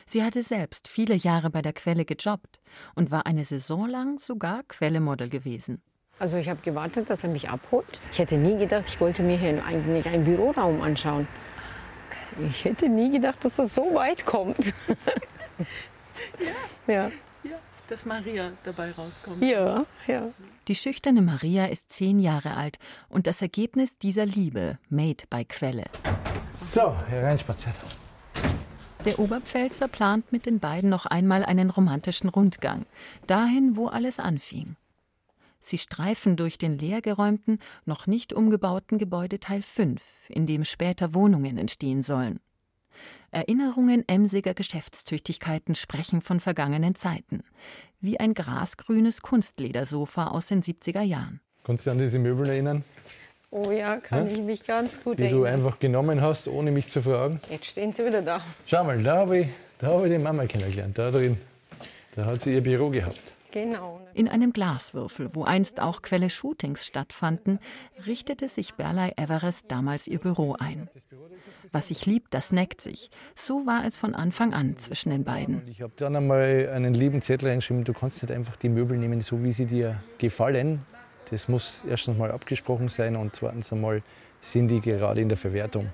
Sie 0.06 0.24
hatte 0.24 0.44
selbst 0.44 0.88
viele 0.88 1.16
Jahre 1.16 1.50
bei 1.50 1.62
der 1.62 1.74
Quelle 1.74 2.06
gejobbt 2.06 2.60
und 2.96 3.12
war 3.12 3.26
eine 3.26 3.44
Saison 3.46 3.88
lang 3.88 4.20
sogar 4.20 4.64
Quellemodel 4.64 5.30
gewesen. 5.30 5.82
Also 6.20 6.38
ich 6.38 6.48
habe 6.48 6.62
gewartet, 6.62 7.10
dass 7.10 7.24
er 7.24 7.30
mich 7.30 7.50
abholt. 7.50 8.00
Ich 8.12 8.20
hätte 8.20 8.38
nie 8.38 8.58
gedacht, 8.58 8.86
ich 8.88 9.02
wollte 9.02 9.24
mir 9.24 9.38
hier 9.38 9.64
eigentlich 9.66 10.08
einen 10.08 10.24
Büroraum 10.24 10.82
anschauen. 10.82 11.28
Ich 12.48 12.66
hätte 12.66 12.90
nie 12.90 13.12
gedacht, 13.12 13.44
dass 13.44 13.58
das 13.58 13.74
so 13.74 13.94
weit 13.94 14.26
kommt. 14.26 14.74
ja. 16.88 16.88
ja. 16.94 17.12
ja. 17.44 17.58
Dass 17.88 18.06
Maria 18.06 18.52
dabei 18.64 18.92
rauskommt. 18.92 19.42
Ja, 19.42 19.86
ja. 20.08 20.30
Die 20.68 20.76
schüchterne 20.76 21.22
Maria 21.22 21.66
ist 21.66 21.92
zehn 21.92 22.20
Jahre 22.20 22.56
alt 22.56 22.80
und 23.10 23.28
das 23.28 23.42
Ergebnis 23.42 23.98
dieser 23.98 24.26
Liebe, 24.26 24.80
made 24.90 25.26
bei 25.30 25.44
Quelle. 25.44 25.86
So, 26.72 26.96
hereinspaziert. 27.10 27.76
Der 29.06 29.20
Oberpfälzer 29.20 29.90
plant 29.90 30.32
mit 30.32 30.46
den 30.46 30.60
beiden 30.60 30.90
noch 30.90 31.06
einmal 31.06 31.44
einen 31.44 31.70
romantischen 31.70 32.30
Rundgang, 32.30 32.86
dahin, 33.28 33.76
wo 33.76 33.88
alles 33.88 34.18
anfing. 34.18 34.78
Sie 35.60 35.78
streifen 35.78 36.38
durch 36.38 36.58
den 36.58 36.78
leergeräumten, 36.78 37.60
noch 37.86 38.08
nicht 38.08 38.32
umgebauten 38.32 38.98
Gebäudeteil 38.98 39.62
5, 39.62 40.02
in 40.30 40.48
dem 40.48 40.64
später 40.64 41.14
Wohnungen 41.14 41.58
entstehen 41.58 42.02
sollen. 42.02 42.40
Erinnerungen 43.32 44.08
emsiger 44.08 44.54
Geschäftstüchtigkeiten 44.54 45.76
sprechen 45.76 46.22
von 46.22 46.40
vergangenen 46.40 46.96
Zeiten, 46.96 47.44
wie 48.00 48.20
ein 48.20 48.34
grasgrünes 48.34 49.22
Kunstledersofa 49.22 50.28
aus 50.28 50.46
den 50.46 50.62
70er 50.62 51.02
Jahren. 51.02 51.42
Kannst 51.66 51.88
du 51.88 51.92
an 51.92 51.98
diese 51.98 52.20
Möbel 52.20 52.48
erinnern? 52.50 52.84
Oh 53.56 53.70
ja, 53.70 53.98
kann 53.98 54.26
ja? 54.26 54.34
ich 54.34 54.42
mich 54.42 54.64
ganz 54.66 55.00
gut 55.04 55.20
die 55.20 55.26
erinnern. 55.26 55.44
Die 55.44 55.50
du 55.50 55.54
einfach 55.54 55.80
genommen 55.80 56.22
hast, 56.22 56.48
ohne 56.48 56.72
mich 56.72 56.90
zu 56.90 57.04
fragen. 57.04 57.40
Jetzt 57.52 57.68
stehen 57.68 57.94
sie 57.94 58.04
wieder 58.04 58.24
da. 58.24 58.42
Schau 58.66 58.84
mal, 58.84 59.02
da 59.04 59.18
habe 59.18 59.38
ich, 59.40 59.48
hab 59.80 60.04
ich 60.04 60.12
die 60.12 60.18
Mama 60.18 60.48
kennengelernt, 60.48 60.98
da 60.98 61.12
drin. 61.12 61.38
Da 62.16 62.26
hat 62.26 62.42
sie 62.42 62.56
ihr 62.56 62.64
Büro 62.64 62.90
gehabt. 62.90 63.22
Genau. 63.52 64.02
In 64.16 64.28
einem 64.28 64.54
Glaswürfel, 64.54 65.30
wo 65.34 65.44
einst 65.44 65.80
auch 65.80 66.02
Quelle-Shootings 66.02 66.84
stattfanden, 66.84 67.60
richtete 68.08 68.48
sich 68.48 68.74
Berlei 68.74 69.14
Everest 69.18 69.66
damals 69.68 70.08
ihr 70.08 70.18
Büro 70.18 70.56
ein. 70.58 70.90
Was 71.72 71.90
sich 71.90 72.08
liebt, 72.08 72.34
das 72.34 72.52
neckt 72.52 72.82
sich. 72.82 73.12
So 73.36 73.68
war 73.68 73.86
es 73.86 74.00
von 74.00 74.16
Anfang 74.16 74.56
an 74.56 74.80
zwischen 74.80 75.12
den 75.12 75.24
beiden. 75.24 75.62
Ich 75.68 75.84
habe 75.84 75.94
dann 75.98 76.16
einmal 76.16 76.72
einen 76.74 76.96
lieben 76.96 77.22
Zettel 77.22 77.50
reingeschrieben, 77.50 77.84
du 77.84 77.94
kannst 77.94 78.24
nicht 78.24 78.32
einfach 78.32 78.56
die 78.56 78.70
Möbel 78.70 78.98
nehmen, 78.98 79.22
so 79.22 79.44
wie 79.44 79.52
sie 79.52 79.68
dir 79.68 80.02
gefallen. 80.18 80.82
Das 81.34 81.48
muss 81.48 81.82
erstens 81.90 82.18
mal 82.18 82.32
abgesprochen 82.32 82.90
sein 82.90 83.16
und 83.16 83.36
zweitens 83.36 83.74
einmal 83.74 84.04
sind 84.42 84.68
die 84.68 84.82
gerade 84.82 85.20
in 85.20 85.30
der 85.30 85.38
Verwertung. 85.38 85.90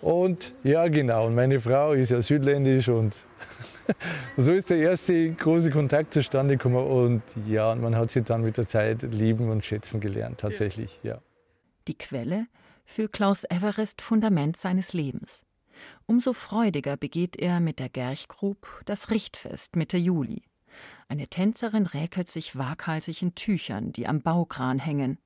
Und 0.00 0.54
ja, 0.62 0.88
genau, 0.88 1.26
und 1.26 1.34
meine 1.34 1.60
Frau 1.60 1.92
ist 1.92 2.10
ja 2.10 2.22
südländisch 2.22 2.88
und 2.88 3.14
so 4.38 4.52
ist 4.52 4.70
der 4.70 4.78
erste 4.78 5.32
große 5.32 5.70
Kontakt 5.70 6.14
zustande 6.14 6.56
gekommen 6.56 6.86
und 6.86 7.22
ja, 7.46 7.74
man 7.74 7.94
hat 7.94 8.10
sie 8.10 8.22
dann 8.22 8.42
mit 8.42 8.56
der 8.56 8.68
Zeit 8.68 9.02
lieben 9.02 9.50
und 9.50 9.64
schätzen 9.64 10.00
gelernt, 10.00 10.40
tatsächlich, 10.40 10.98
ja. 11.02 11.18
Die 11.86 11.98
Quelle 11.98 12.46
für 12.86 13.08
Klaus 13.08 13.44
Everest 13.44 14.00
Fundament 14.00 14.56
seines 14.56 14.94
Lebens. 14.94 15.44
Umso 16.06 16.32
freudiger 16.32 16.96
begeht 16.96 17.36
er 17.36 17.60
mit 17.60 17.78
der 17.80 17.90
Gerchgrub 17.90 18.66
das 18.86 19.10
Richtfest 19.10 19.76
Mitte 19.76 19.98
Juli. 19.98 20.42
Eine 21.08 21.28
Tänzerin 21.28 21.86
räkelt 21.86 22.30
sich 22.30 22.56
waghalsig 22.56 23.22
in 23.22 23.34
Tüchern, 23.34 23.92
die 23.92 24.06
am 24.06 24.22
Baukran 24.22 24.78
hängen. 24.78 25.18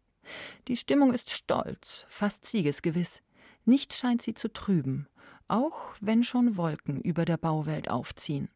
Die 0.68 0.76
Stimmung 0.76 1.12
ist 1.14 1.30
stolz, 1.30 2.04
fast 2.08 2.44
siegesgewiss. 2.44 3.22
Nichts 3.64 3.98
scheint 3.98 4.22
sie 4.22 4.34
zu 4.34 4.52
trüben 4.52 5.08
auch 5.50 5.94
wenn 6.00 6.22
schon 6.22 6.56
Wolken 6.56 7.00
über 7.00 7.24
der 7.24 7.36
Bauwelt 7.36 7.90
aufziehen. 7.90 8.48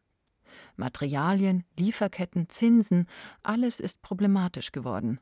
Materialien, 0.77 1.65
Lieferketten, 1.77 2.49
Zinsen, 2.49 3.07
alles 3.43 3.79
ist 3.79 4.01
problematisch 4.01 4.71
geworden. 4.71 5.19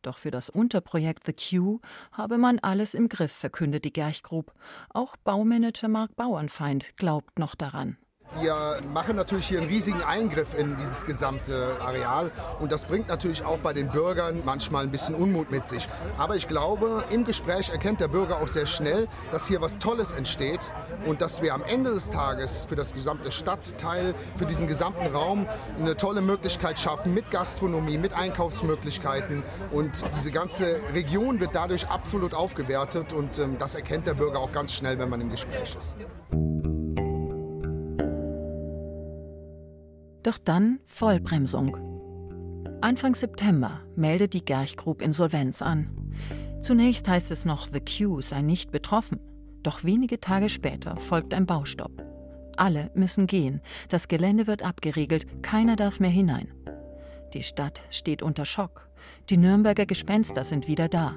Doch 0.00 0.18
für 0.18 0.30
das 0.30 0.48
Unterprojekt 0.48 1.24
The 1.26 1.34
Q 1.34 1.80
habe 2.10 2.38
man 2.38 2.58
alles 2.58 2.94
im 2.94 3.08
Griff, 3.08 3.32
verkündet 3.32 3.84
die 3.84 3.92
Gerchgrub. 3.92 4.52
Auch 4.88 5.16
Baumanager 5.16 5.88
Mark 5.88 6.16
Bauernfeind 6.16 6.96
glaubt 6.96 7.38
noch 7.38 7.54
daran. 7.54 7.98
Wir 8.40 8.80
machen 8.92 9.16
natürlich 9.16 9.46
hier 9.46 9.60
einen 9.60 9.68
riesigen 9.68 10.02
Eingriff 10.02 10.58
in 10.58 10.76
dieses 10.76 11.04
gesamte 11.04 11.76
Areal 11.80 12.30
und 12.60 12.72
das 12.72 12.86
bringt 12.86 13.08
natürlich 13.08 13.44
auch 13.44 13.58
bei 13.58 13.74
den 13.74 13.90
Bürgern 13.90 14.42
manchmal 14.44 14.84
ein 14.84 14.90
bisschen 14.90 15.14
Unmut 15.14 15.50
mit 15.50 15.66
sich. 15.66 15.86
Aber 16.16 16.34
ich 16.34 16.48
glaube, 16.48 17.04
im 17.10 17.24
Gespräch 17.24 17.68
erkennt 17.70 18.00
der 18.00 18.08
Bürger 18.08 18.40
auch 18.40 18.48
sehr 18.48 18.66
schnell, 18.66 19.06
dass 19.30 19.46
hier 19.46 19.60
was 19.60 19.78
Tolles 19.78 20.14
entsteht 20.14 20.72
und 21.04 21.20
dass 21.20 21.42
wir 21.42 21.52
am 21.52 21.62
Ende 21.62 21.90
des 21.90 22.10
Tages 22.10 22.64
für 22.64 22.74
das 22.74 22.94
gesamte 22.94 23.30
Stadtteil, 23.30 24.14
für 24.38 24.46
diesen 24.46 24.66
gesamten 24.66 25.14
Raum 25.14 25.46
eine 25.78 25.96
tolle 25.96 26.22
Möglichkeit 26.22 26.78
schaffen 26.78 27.12
mit 27.12 27.30
Gastronomie, 27.30 27.98
mit 27.98 28.14
Einkaufsmöglichkeiten 28.14 29.42
und 29.72 30.04
diese 30.14 30.30
ganze 30.30 30.80
Region 30.94 31.38
wird 31.38 31.50
dadurch 31.52 31.86
absolut 31.88 32.32
aufgewertet 32.32 33.12
und 33.12 33.38
ähm, 33.38 33.56
das 33.58 33.74
erkennt 33.74 34.06
der 34.06 34.14
Bürger 34.14 34.38
auch 34.38 34.52
ganz 34.52 34.72
schnell, 34.72 34.98
wenn 34.98 35.10
man 35.10 35.20
im 35.20 35.30
Gespräch 35.30 35.76
ist. 35.78 35.96
Doch 40.22 40.38
dann 40.38 40.78
Vollbremsung. 40.86 41.76
Anfang 42.80 43.14
September 43.14 43.80
meldet 43.96 44.34
die 44.34 44.44
Gerchgrub 44.44 45.02
Insolvenz 45.02 45.62
an. 45.62 46.12
Zunächst 46.60 47.08
heißt 47.08 47.30
es 47.30 47.44
noch, 47.44 47.66
The 47.66 47.80
Q 47.80 48.20
sei 48.20 48.42
nicht 48.42 48.70
betroffen. 48.70 49.18
Doch 49.62 49.84
wenige 49.84 50.20
Tage 50.20 50.48
später 50.48 50.96
folgt 50.96 51.34
ein 51.34 51.46
Baustopp. 51.46 52.04
Alle 52.56 52.90
müssen 52.94 53.26
gehen. 53.26 53.60
Das 53.88 54.08
Gelände 54.08 54.46
wird 54.46 54.62
abgeriegelt. 54.62 55.42
Keiner 55.42 55.76
darf 55.76 56.00
mehr 56.00 56.10
hinein. 56.10 56.52
Die 57.34 57.42
Stadt 57.42 57.80
steht 57.90 58.22
unter 58.22 58.44
Schock. 58.44 58.88
Die 59.30 59.36
Nürnberger 59.36 59.86
Gespenster 59.86 60.44
sind 60.44 60.68
wieder 60.68 60.88
da. 60.88 61.16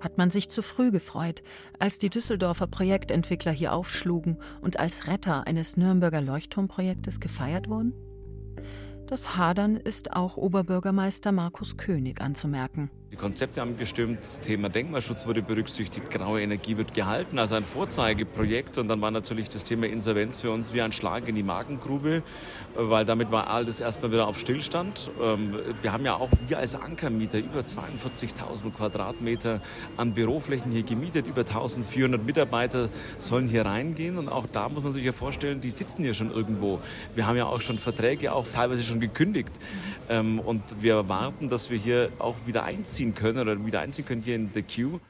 Hat 0.00 0.18
man 0.18 0.30
sich 0.30 0.50
zu 0.50 0.62
früh 0.62 0.90
gefreut, 0.90 1.42
als 1.78 1.98
die 1.98 2.10
Düsseldorfer 2.10 2.66
Projektentwickler 2.66 3.52
hier 3.52 3.72
aufschlugen 3.72 4.38
und 4.60 4.78
als 4.78 5.06
Retter 5.06 5.46
eines 5.46 5.76
Nürnberger 5.76 6.20
Leuchtturmprojektes 6.20 7.20
gefeiert 7.20 7.68
wurden? 7.68 7.94
Das 9.06 9.36
Hadern 9.36 9.76
ist 9.76 10.12
auch 10.12 10.36
Oberbürgermeister 10.36 11.30
Markus 11.30 11.76
König 11.76 12.20
anzumerken. 12.20 12.90
Die 13.14 13.20
Konzepte 13.20 13.60
haben 13.60 13.78
gestimmt, 13.78 14.18
das 14.22 14.40
Thema 14.40 14.68
Denkmalschutz 14.68 15.24
wurde 15.24 15.40
berücksichtigt, 15.40 16.10
graue 16.10 16.42
Energie 16.42 16.76
wird 16.76 16.94
gehalten, 16.94 17.38
also 17.38 17.54
ein 17.54 17.62
Vorzeigeprojekt. 17.62 18.76
Und 18.76 18.88
dann 18.88 19.00
war 19.00 19.12
natürlich 19.12 19.48
das 19.48 19.62
Thema 19.62 19.86
Insolvenz 19.86 20.40
für 20.40 20.50
uns 20.50 20.74
wie 20.74 20.82
ein 20.82 20.90
Schlag 20.90 21.28
in 21.28 21.36
die 21.36 21.44
Magengrube, 21.44 22.24
weil 22.74 23.04
damit 23.04 23.30
war 23.30 23.46
alles 23.50 23.78
erstmal 23.78 24.10
wieder 24.10 24.26
auf 24.26 24.40
Stillstand. 24.40 25.12
Ähm, 25.22 25.54
wir 25.80 25.92
haben 25.92 26.04
ja 26.04 26.16
auch 26.16 26.28
wir 26.48 26.58
als 26.58 26.74
Ankermieter 26.74 27.38
über 27.38 27.60
42.000 27.60 28.72
Quadratmeter 28.76 29.60
an 29.96 30.12
Büroflächen 30.14 30.72
hier 30.72 30.82
gemietet, 30.82 31.28
über 31.28 31.42
1.400 31.42 32.18
Mitarbeiter 32.18 32.88
sollen 33.20 33.46
hier 33.46 33.64
reingehen. 33.64 34.18
Und 34.18 34.28
auch 34.28 34.48
da 34.50 34.68
muss 34.68 34.82
man 34.82 34.90
sich 34.90 35.04
ja 35.04 35.12
vorstellen, 35.12 35.60
die 35.60 35.70
sitzen 35.70 36.02
hier 36.02 36.14
schon 36.14 36.32
irgendwo. 36.32 36.80
Wir 37.14 37.28
haben 37.28 37.36
ja 37.36 37.46
auch 37.46 37.60
schon 37.60 37.78
Verträge, 37.78 38.32
auch 38.32 38.44
teilweise 38.52 38.82
schon 38.82 38.98
gekündigt. 38.98 39.52
Ähm, 40.08 40.40
und 40.40 40.62
wir 40.80 40.94
erwarten, 40.94 41.48
dass 41.48 41.70
wir 41.70 41.78
hier 41.78 42.08
auch 42.18 42.34
wieder 42.44 42.64
einziehen 42.64 43.03
einziehen 43.04 43.14
können 43.14 43.38
oder 43.38 43.64
wieder 43.64 43.80
einziehen 43.80 44.06
können 44.06 44.22
hier 44.22 44.36
in 44.36 44.50
The 44.52 44.62
Queue. 44.62 45.00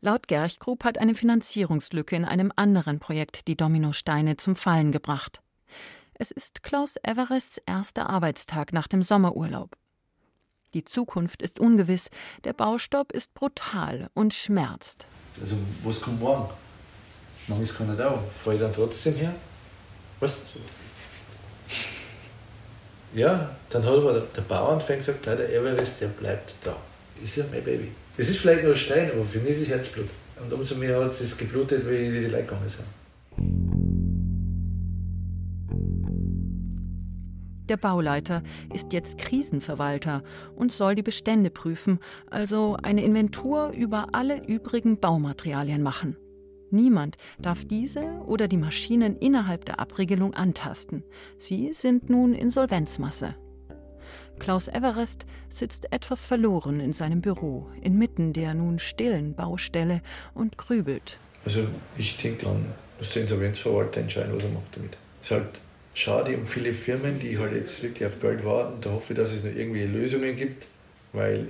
Laut 0.00 0.28
Gerch-Group 0.28 0.84
hat 0.84 0.98
eine 0.98 1.14
Finanzierungslücke 1.14 2.16
in 2.16 2.24
einem 2.24 2.52
anderen 2.54 2.98
Projekt 2.98 3.48
die 3.48 3.56
Dominosteine 3.56 4.36
zum 4.36 4.56
Fallen 4.56 4.92
gebracht. 4.92 5.40
Es 6.14 6.30
ist 6.30 6.62
Klaus 6.62 6.96
Everests 7.02 7.60
erster 7.66 8.08
Arbeitstag 8.08 8.72
nach 8.72 8.88
dem 8.88 9.02
Sommerurlaub. 9.02 9.76
Die 10.74 10.84
Zukunft 10.84 11.42
ist 11.42 11.60
ungewiss, 11.60 12.10
der 12.44 12.52
Baustopp 12.52 13.12
ist 13.12 13.32
brutal 13.34 14.08
und 14.14 14.34
schmerzt. 14.34 15.06
Also, 15.40 15.56
was 15.82 16.00
kommt 16.00 16.20
morgen? 16.20 16.50
Morgen 17.48 17.62
ist 17.62 17.76
keiner 17.76 17.96
da. 17.96 18.18
Fahre 18.32 18.56
ich 18.56 18.62
dann 18.62 18.74
trotzdem 18.74 19.14
her? 19.14 19.34
Was? 20.20 20.42
Ja, 23.14 23.50
dann 23.70 23.82
hat 23.84 23.92
aber 23.92 24.20
der 24.20 24.42
Bauernfänger 24.42 24.98
gesagt, 24.98 25.26
nein, 25.26 25.36
der 25.38 25.54
Everest, 25.54 26.02
der 26.02 26.08
bleibt 26.08 26.54
da 26.64 26.76
ist 27.22 27.36
ja 27.36 27.44
mein 27.50 27.62
Baby. 27.62 27.88
Das 28.16 28.28
ist 28.28 28.38
vielleicht 28.38 28.62
nur 28.62 28.72
ein 28.72 28.78
Stein, 28.78 29.10
aber 29.12 29.24
für 29.24 29.38
mich 29.38 29.50
ist 29.50 29.62
es 29.62 29.68
Herzblut. 29.68 30.08
Und 30.40 30.52
umso 30.52 30.74
mehr 30.76 31.02
hat 31.02 31.12
es 31.12 31.36
geblutet, 31.36 31.88
wie, 31.88 31.96
die 31.96 32.26
Leute 32.26 32.44
gegangen 32.44 32.68
sind. 32.68 32.86
Der 37.68 37.76
Bauleiter 37.76 38.42
ist 38.72 38.92
jetzt 38.92 39.18
Krisenverwalter 39.18 40.22
und 40.54 40.70
soll 40.70 40.94
die 40.94 41.02
Bestände 41.02 41.50
prüfen, 41.50 41.98
also 42.30 42.76
eine 42.80 43.02
Inventur 43.02 43.70
über 43.70 44.08
alle 44.12 44.46
übrigen 44.46 45.00
Baumaterialien 45.00 45.82
machen. 45.82 46.16
Niemand 46.70 47.16
darf 47.40 47.64
diese 47.64 48.02
oder 48.26 48.48
die 48.48 48.56
Maschinen 48.56 49.16
innerhalb 49.16 49.64
der 49.64 49.80
Abriegelung 49.80 50.34
antasten. 50.34 51.02
Sie 51.38 51.72
sind 51.72 52.08
nun 52.08 52.34
Insolvenzmasse. 52.34 53.34
Klaus 54.38 54.68
Everest 54.68 55.26
sitzt 55.48 55.92
etwas 55.92 56.26
verloren 56.26 56.80
in 56.80 56.92
seinem 56.92 57.20
Büro, 57.20 57.68
inmitten 57.80 58.32
der 58.32 58.54
nun 58.54 58.78
stillen 58.78 59.34
Baustelle 59.34 60.02
und 60.34 60.58
grübelt. 60.58 61.18
Also 61.44 61.66
ich 61.96 62.16
denke, 62.18 62.46
dann 62.46 62.66
muss 62.98 63.10
der 63.10 63.22
Insolvenzverwalter 63.22 64.00
entscheiden, 64.00 64.34
was 64.34 64.42
er 64.42 64.50
macht 64.50 64.76
damit. 64.76 64.96
Es 65.20 65.26
ist 65.26 65.30
halt 65.32 65.60
schade 65.94 66.36
um 66.36 66.46
viele 66.46 66.74
Firmen, 66.74 67.18
die 67.18 67.38
halt 67.38 67.54
jetzt 67.54 67.82
wirklich 67.82 68.06
auf 68.06 68.20
Geld 68.20 68.44
warten. 68.44 68.80
Da 68.80 68.90
hoffe 68.90 69.12
ich, 69.12 69.18
dass 69.18 69.32
es 69.32 69.44
noch 69.44 69.54
irgendwie 69.54 69.84
Lösungen 69.84 70.36
gibt, 70.36 70.66
weil 71.12 71.48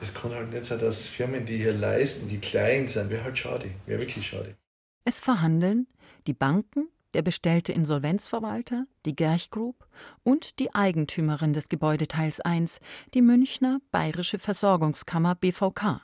es 0.00 0.14
kann 0.14 0.32
halt 0.32 0.52
nicht 0.52 0.64
sein, 0.64 0.78
dass 0.78 1.06
Firmen, 1.06 1.44
die 1.44 1.58
hier 1.58 1.72
leisten, 1.72 2.28
die 2.28 2.38
klein 2.38 2.88
sind, 2.88 3.10
wäre 3.10 3.24
halt 3.24 3.38
schade, 3.38 3.66
wäre 3.86 4.00
wirklich 4.00 4.26
schade. 4.26 4.56
Es 5.04 5.20
verhandeln 5.20 5.86
die 6.26 6.32
Banken, 6.32 6.88
der 7.14 7.22
bestellte 7.22 7.72
Insolvenzverwalter, 7.72 8.86
die 9.04 9.16
Gerch 9.16 9.50
Group 9.50 9.86
und 10.22 10.58
die 10.58 10.74
Eigentümerin 10.74 11.52
des 11.52 11.68
Gebäudeteils 11.68 12.40
1, 12.40 12.80
die 13.14 13.22
Münchner 13.22 13.80
Bayerische 13.90 14.38
Versorgungskammer 14.38 15.34
BVK. 15.34 16.02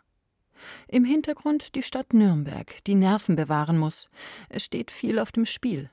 Im 0.88 1.04
Hintergrund 1.04 1.74
die 1.74 1.82
Stadt 1.82 2.12
Nürnberg, 2.12 2.82
die 2.86 2.94
Nerven 2.94 3.36
bewahren 3.36 3.78
muss. 3.78 4.08
Es 4.48 4.64
steht 4.64 4.90
viel 4.90 5.18
auf 5.18 5.32
dem 5.32 5.46
Spiel. 5.46 5.90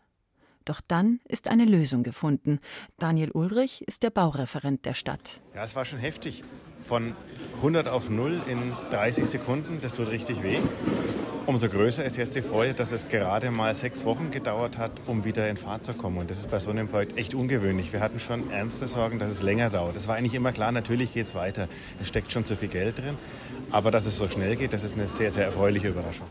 Doch 0.65 0.79
dann 0.87 1.19
ist 1.27 1.49
eine 1.49 1.65
Lösung 1.65 2.03
gefunden. 2.03 2.59
Daniel 2.97 3.31
Ulrich 3.31 3.85
ist 3.87 4.03
der 4.03 4.11
Baureferent 4.11 4.85
der 4.85 4.93
Stadt. 4.93 5.41
Ja, 5.53 5.63
es 5.63 5.75
war 5.75 5.83
schon 5.83 5.99
heftig. 5.99 6.43
Von 6.85 7.15
100 7.57 7.87
auf 7.87 8.09
0 8.09 8.41
in 8.47 8.73
30 8.91 9.25
Sekunden, 9.25 9.79
das 9.81 9.95
tut 9.95 10.09
richtig 10.09 10.41
weh. 10.43 10.59
Umso 11.45 11.67
größer 11.67 12.05
ist 12.05 12.15
jetzt 12.15 12.37
die 12.37 12.41
Freude, 12.41 12.73
dass 12.73 12.93
es 12.93 13.09
gerade 13.09 13.51
mal 13.51 13.75
sechs 13.75 14.05
Wochen 14.05 14.31
gedauert 14.31 14.77
hat, 14.77 14.91
um 15.07 15.25
wieder 15.25 15.49
in 15.49 15.57
Fahrt 15.57 15.83
zu 15.83 15.93
kommen. 15.93 16.17
Und 16.19 16.29
das 16.29 16.39
ist 16.39 16.49
bei 16.49 16.59
so 16.59 16.69
einem 16.69 16.87
Projekt 16.87 17.17
echt 17.17 17.33
ungewöhnlich. 17.33 17.91
Wir 17.91 17.99
hatten 17.99 18.19
schon 18.19 18.49
ernste 18.49 18.87
Sorgen, 18.87 19.19
dass 19.19 19.29
es 19.29 19.41
länger 19.41 19.69
dauert. 19.69 19.97
Es 19.97 20.07
war 20.07 20.15
eigentlich 20.15 20.35
immer 20.35 20.53
klar, 20.53 20.71
natürlich 20.71 21.13
geht 21.13 21.25
es 21.25 21.35
weiter. 21.35 21.67
Es 21.99 22.07
steckt 22.07 22.31
schon 22.31 22.45
zu 22.45 22.55
viel 22.55 22.69
Geld 22.69 22.99
drin. 22.99 23.17
Aber 23.71 23.91
dass 23.91 24.05
es 24.05 24.17
so 24.17 24.29
schnell 24.29 24.55
geht, 24.55 24.71
das 24.71 24.83
ist 24.83 24.93
eine 24.93 25.07
sehr, 25.07 25.31
sehr 25.31 25.43
erfreuliche 25.43 25.89
Überraschung. 25.89 26.27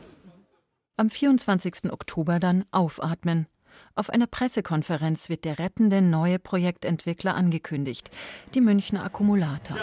Am 0.97 1.11
24. 1.11 1.93
Oktober 1.93 2.41
dann 2.41 2.65
aufatmen. 2.71 3.49
Auf 3.95 4.09
einer 4.09 4.27
Pressekonferenz 4.27 5.29
wird 5.29 5.45
der 5.45 5.59
rettende 5.59 6.01
neue 6.01 6.39
Projektentwickler 6.39 7.35
angekündigt, 7.35 8.11
die 8.55 8.63
Münchner 8.63 9.05
Akkumulator. 9.05 9.77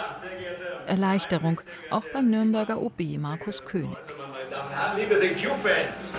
Erleichterung, 0.87 1.61
auch 1.91 2.03
beim 2.13 2.31
Nürnberger 2.31 2.81
OB 2.81 3.19
Markus 3.19 3.63
König. 3.63 3.97
Liebe 4.97 5.21
The 5.21 5.29
Q-Fans, 5.29 6.12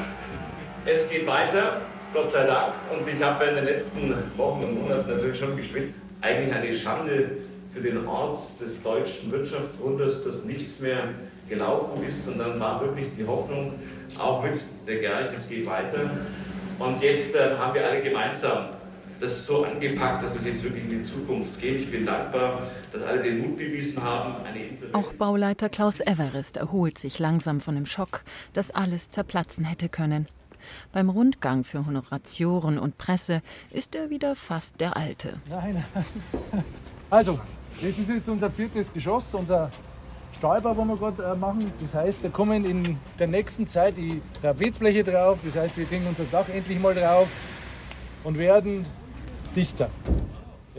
es 0.86 1.10
geht 1.10 1.26
weiter, 1.26 1.80
Gott 2.14 2.30
sei 2.30 2.46
Dank. 2.46 2.74
Und 2.92 3.08
ich 3.08 3.20
habe 3.20 3.44
in 3.46 3.56
den 3.56 3.64
letzten 3.64 4.14
Wochen 4.36 4.62
und 4.62 4.82
Monaten 4.82 5.08
natürlich 5.08 5.38
schon 5.38 5.56
geschwitzt. 5.56 5.94
Eigentlich 6.20 6.54
eine 6.54 6.72
Schande 6.72 7.38
für 7.74 7.80
den 7.80 8.06
Ort 8.06 8.38
des 8.60 8.82
deutschen 8.84 9.32
Wirtschaftswunders, 9.32 10.22
dass 10.22 10.44
nichts 10.44 10.78
mehr 10.78 11.08
gelaufen 11.48 12.04
ist. 12.06 12.28
Und 12.28 12.38
dann 12.38 12.60
war 12.60 12.80
wirklich 12.80 13.08
die 13.18 13.26
Hoffnung, 13.26 13.72
auch 14.16 14.44
mit 14.44 14.62
der 14.86 14.98
Gerch, 14.98 15.34
es 15.34 15.48
geht 15.48 15.66
weiter. 15.66 16.08
Und 16.78 17.02
jetzt 17.02 17.34
äh, 17.34 17.56
haben 17.58 17.74
wir 17.74 17.84
alle 17.84 18.00
gemeinsam 18.00 18.66
das 19.20 19.46
so 19.46 19.64
angepackt, 19.64 20.22
dass 20.22 20.34
es 20.36 20.44
jetzt 20.44 20.62
wirklich 20.62 20.84
in 20.84 20.90
die 20.90 21.02
Zukunft 21.02 21.60
geht. 21.60 21.82
Ich 21.82 21.90
bin 21.90 22.06
dankbar, 22.06 22.62
dass 22.92 23.02
alle 23.02 23.22
den 23.22 23.40
Mut 23.40 23.56
bewiesen 23.56 24.02
haben. 24.02 24.34
Auch 24.92 25.12
Bauleiter 25.14 25.68
Klaus 25.68 26.00
Everest 26.00 26.56
erholt 26.56 26.98
sich 26.98 27.18
langsam 27.18 27.60
von 27.60 27.74
dem 27.74 27.86
Schock, 27.86 28.22
dass 28.52 28.70
alles 28.70 29.10
zerplatzen 29.10 29.64
hätte 29.64 29.88
können. 29.88 30.26
Beim 30.92 31.10
Rundgang 31.10 31.64
für 31.64 31.86
Honoratioren 31.86 32.78
und 32.78 32.98
Presse 32.98 33.42
ist 33.70 33.94
er 33.94 34.10
wieder 34.10 34.36
fast 34.36 34.80
der 34.80 34.96
Alte. 34.96 35.40
Nein. 35.48 35.84
Also, 37.10 37.40
das 37.80 37.98
ist 37.98 38.08
jetzt 38.08 38.28
unser 38.28 38.50
viertes 38.50 38.92
Geschoss, 38.92 39.34
unser 39.34 39.70
Stahlbau, 40.38 40.74
den 40.74 40.86
wir 40.86 40.96
gerade 40.96 41.22
äh, 41.24 41.34
machen. 41.34 41.72
Das 41.80 41.92
heißt, 41.92 42.18
da 42.22 42.28
kommen 42.28 42.64
in 42.64 42.98
der 43.18 43.26
nächsten 43.26 43.66
Zeit 43.66 43.96
die 43.96 44.22
Trapezbleche 44.40 45.02
drauf. 45.02 45.38
Das 45.44 45.56
heißt, 45.56 45.76
wir 45.76 45.86
kriegen 45.86 46.06
unser 46.06 46.24
Dach 46.30 46.48
endlich 46.48 46.78
mal 46.78 46.94
drauf 46.94 47.28
und 48.22 48.38
werden 48.38 48.86
dichter. 49.56 49.90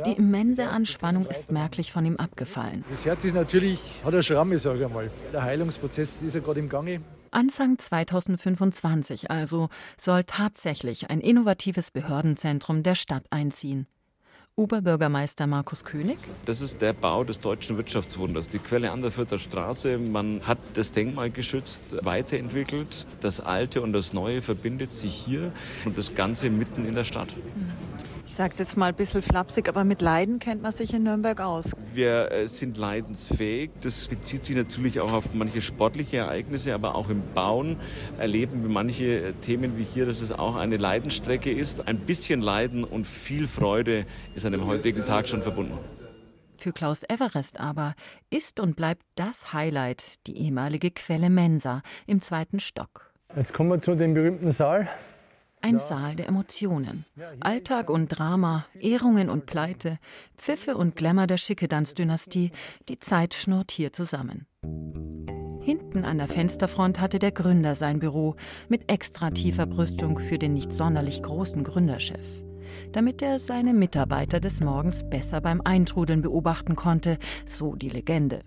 Die 0.06 0.14
immense 0.14 0.70
Anspannung 0.70 1.26
ist 1.26 1.52
merklich 1.52 1.92
von 1.92 2.06
ihm 2.06 2.18
abgefallen. 2.18 2.84
Das 2.90 3.06
Herz 3.06 3.26
ist 3.26 3.36
natürlich, 3.36 4.02
hat 4.04 4.14
eine 4.14 4.24
Schramme, 4.24 4.58
sage 4.58 4.86
ich 4.86 4.90
mal. 4.92 5.12
Der 5.32 5.44
Heilungsprozess 5.44 6.22
ist 6.22 6.34
ja 6.34 6.42
gerade 6.42 6.60
im 6.60 6.70
Gange. 6.70 7.02
Anfang 7.30 7.78
2025 7.78 9.30
also 9.30 9.70
soll 9.98 10.24
tatsächlich 10.24 11.10
ein 11.10 11.22
innovatives 11.22 11.92
Behördenzentrum 11.92 12.84
der 12.84 12.96
Stadt 12.96 13.26
einziehen. 13.30 13.88
Oberbürgermeister 14.58 15.48
Markus 15.48 15.86
König. 15.86 16.18
Das 16.46 16.60
ist 16.60 16.82
der 16.82 16.92
Bau 16.92 17.24
des 17.24 17.40
deutschen 17.40 17.78
Wirtschaftswunders. 17.78 18.50
Die 18.50 18.60
Quelle 18.60 18.92
an 18.92 19.02
der 19.02 19.10
Vierter 19.10 19.40
Straße. 19.40 19.98
Man 19.98 20.42
hat 20.46 20.58
das 20.74 20.92
Denkmal 20.92 21.32
geschützt, 21.32 21.96
weiterentwickelt. 22.04 23.18
Das 23.22 23.40
Alte 23.40 23.82
und 23.82 23.94
das 23.94 24.12
Neue 24.12 24.42
verbindet 24.42 24.92
sich 24.92 25.14
hier 25.14 25.54
und 25.86 25.98
das 25.98 26.16
Ganze 26.16 26.50
mitten 26.50 26.86
in 26.86 26.96
der 26.96 27.06
Stadt. 27.06 27.34
Ich 28.32 28.38
sage 28.38 28.54
es 28.54 28.60
jetzt 28.60 28.78
mal 28.78 28.86
ein 28.86 28.96
bisschen 28.96 29.22
flapsig, 29.22 29.68
aber 29.68 29.84
mit 29.84 30.02
Leiden 30.02 30.40
kennt 30.40 30.62
man 30.62 30.72
sich 30.72 30.94
in 30.94 31.04
Nürnberg 31.04 31.42
aus. 31.42 31.76
Wir 31.94 32.32
äh, 32.32 32.48
sind 32.48 32.78
leidensfähig. 32.78 33.72
Das 33.82 34.08
bezieht 34.08 34.46
sich 34.46 34.56
natürlich 34.56 35.02
auch 35.02 35.12
auf 35.12 35.34
manche 35.34 35.62
sportliche 35.62 36.20
Ereignisse, 36.20 36.74
aber 36.74 36.96
auch 36.96 37.10
im 37.10 37.24
Bauen 37.34 37.76
erleben 38.18 38.62
wir 38.62 38.70
manche 38.70 39.04
äh, 39.22 39.34
Themen 39.34 39.78
wie 39.78 39.84
hier, 39.84 40.06
dass 40.06 40.22
es 40.22 40.32
auch 40.32 40.56
eine 40.56 40.78
Leidenstrecke 40.78 41.52
ist. 41.52 41.90
Ein 41.90 41.98
bisschen 41.98 42.42
Leiden 42.42 42.86
und 42.86 43.06
viel 43.06 43.48
Freude 43.48 44.06
ist 44.34 44.46
an 44.46 44.54
dem 44.54 44.66
heutigen 44.66 45.04
Tag 45.04 45.28
schon 45.28 45.42
verbunden. 45.42 45.78
Für 46.58 46.72
Klaus 46.72 47.04
Everest 47.10 47.60
aber 47.60 47.96
ist 48.30 48.62
und 48.62 48.78
bleibt 48.78 49.04
das 49.16 49.52
Highlight 49.52 50.26
die 50.28 50.38
ehemalige 50.38 50.92
Quelle 50.92 51.30
Mensa 51.30 51.82
im 52.08 52.22
zweiten 52.22 52.62
Stock. 52.62 53.12
Jetzt 53.36 53.54
kommen 53.54 53.72
wir 53.72 53.82
zu 53.82 53.94
dem 53.96 54.14
berühmten 54.14 54.52
Saal. 54.52 54.88
Ein 55.64 55.78
Saal 55.78 56.16
der 56.16 56.28
Emotionen. 56.28 57.06
Alltag 57.40 57.92
und 57.92 58.08
Drama, 58.08 58.66
Ehrungen 58.80 59.30
und 59.30 59.46
Pleite, 59.46 60.00
Pfiffe 60.36 60.76
und 60.76 60.96
Glamour 60.96 61.28
der 61.28 61.38
Schickedanz-Dynastie, 61.38 62.52
die 62.90 63.00
Zeit 63.00 63.36
schnurrt 63.36 63.72
hier 63.72 63.94
zusammen. 63.94 64.48
Hinten 65.62 66.04
an 66.04 66.18
der 66.18 66.28
Fensterfront 66.28 67.00
hatte 67.00 67.20
der 67.20 67.32
Gründer 67.32 67.76
sein 67.76 68.00
Büro 68.00 68.36
mit 68.70 68.92
extra 68.92 69.30
tiefer 69.30 69.68
Brüstung 69.68 70.18
für 70.20 70.40
den 70.40 70.54
nicht 70.54 70.74
sonderlich 70.74 71.22
großen 71.22 71.64
Gründerchef. 71.64 72.44
Damit 72.92 73.22
er 73.22 73.38
seine 73.38 73.74
Mitarbeiter 73.74 74.40
des 74.40 74.62
Morgens 74.62 75.08
besser 75.08 75.42
beim 75.42 75.62
Eintrudeln 75.62 76.24
beobachten 76.24 76.76
konnte, 76.76 77.20
so 77.46 77.76
die 77.76 77.90
Legende. 77.90 78.42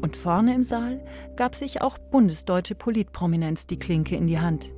Und 0.00 0.16
vorne 0.16 0.54
im 0.54 0.64
Saal 0.64 1.04
gab 1.36 1.54
sich 1.54 1.80
auch 1.80 1.98
bundesdeutsche 1.98 2.74
Politprominenz 2.74 3.68
die 3.68 3.78
Klinke 3.78 4.16
in 4.16 4.26
die 4.26 4.40
Hand. 4.40 4.72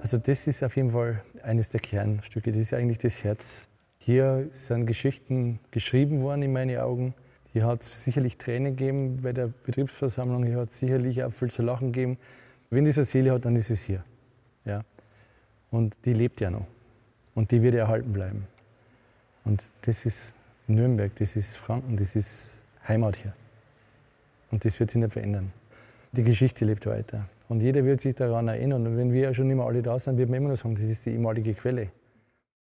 Also 0.00 0.18
das 0.18 0.46
ist 0.46 0.62
auf 0.62 0.76
jeden 0.76 0.92
Fall 0.92 1.22
eines 1.42 1.68
der 1.68 1.80
Kernstücke. 1.80 2.52
Das 2.52 2.60
ist 2.60 2.74
eigentlich 2.74 2.98
das 2.98 3.24
Herz. 3.24 3.68
Hier 3.98 4.48
sind 4.52 4.86
Geschichten 4.86 5.60
geschrieben 5.70 6.22
worden 6.22 6.42
in 6.42 6.52
meinen 6.52 6.78
Augen. 6.78 7.14
Hier 7.52 7.66
hat 7.66 7.82
es 7.82 8.04
sicherlich 8.04 8.38
Tränen 8.38 8.76
gegeben 8.76 9.20
bei 9.22 9.32
der 9.32 9.48
Betriebsversammlung. 9.48 10.44
Hier 10.44 10.58
hat 10.58 10.70
es 10.70 10.78
sicherlich 10.78 11.22
auch 11.24 11.32
viel 11.32 11.50
zu 11.50 11.62
lachen 11.62 11.92
gegeben. 11.92 12.18
Wenn 12.70 12.84
eine 12.84 13.04
Seele 13.04 13.32
hat, 13.32 13.44
dann 13.44 13.56
ist 13.56 13.70
es 13.70 13.82
hier. 13.82 14.04
Ja. 14.64 14.82
Und 15.70 15.96
die 16.04 16.12
lebt 16.12 16.40
ja 16.40 16.50
noch. 16.50 16.66
Und 17.34 17.50
die 17.50 17.62
wird 17.62 17.74
erhalten 17.74 18.12
bleiben. 18.12 18.46
Und 19.44 19.70
das 19.82 20.06
ist 20.06 20.34
Nürnberg, 20.66 21.14
das 21.16 21.36
ist 21.36 21.56
Franken, 21.56 21.96
das 21.96 22.14
ist 22.14 22.62
Heimat 22.86 23.16
hier. 23.16 23.32
Und 24.50 24.64
das 24.64 24.78
wird 24.78 24.90
sich 24.90 25.00
nicht 25.00 25.12
verändern. 25.12 25.52
Die 26.12 26.22
Geschichte 26.22 26.64
lebt 26.64 26.86
weiter. 26.86 27.28
Und 27.48 27.62
jeder 27.62 27.84
wird 27.84 28.00
sich 28.00 28.14
daran 28.14 28.48
erinnern. 28.48 28.86
Und 28.86 28.96
wenn 28.96 29.12
wir 29.12 29.22
ja 29.22 29.34
schon 29.34 29.50
immer 29.50 29.66
alle 29.66 29.82
da 29.82 29.98
sind, 29.98 30.18
wird 30.18 30.28
man 30.28 30.38
immer 30.38 30.50
noch 30.50 30.56
sagen, 30.56 30.74
das 30.74 30.84
ist 30.84 31.06
die 31.06 31.10
ehemalige 31.10 31.54
Quelle. 31.54 31.90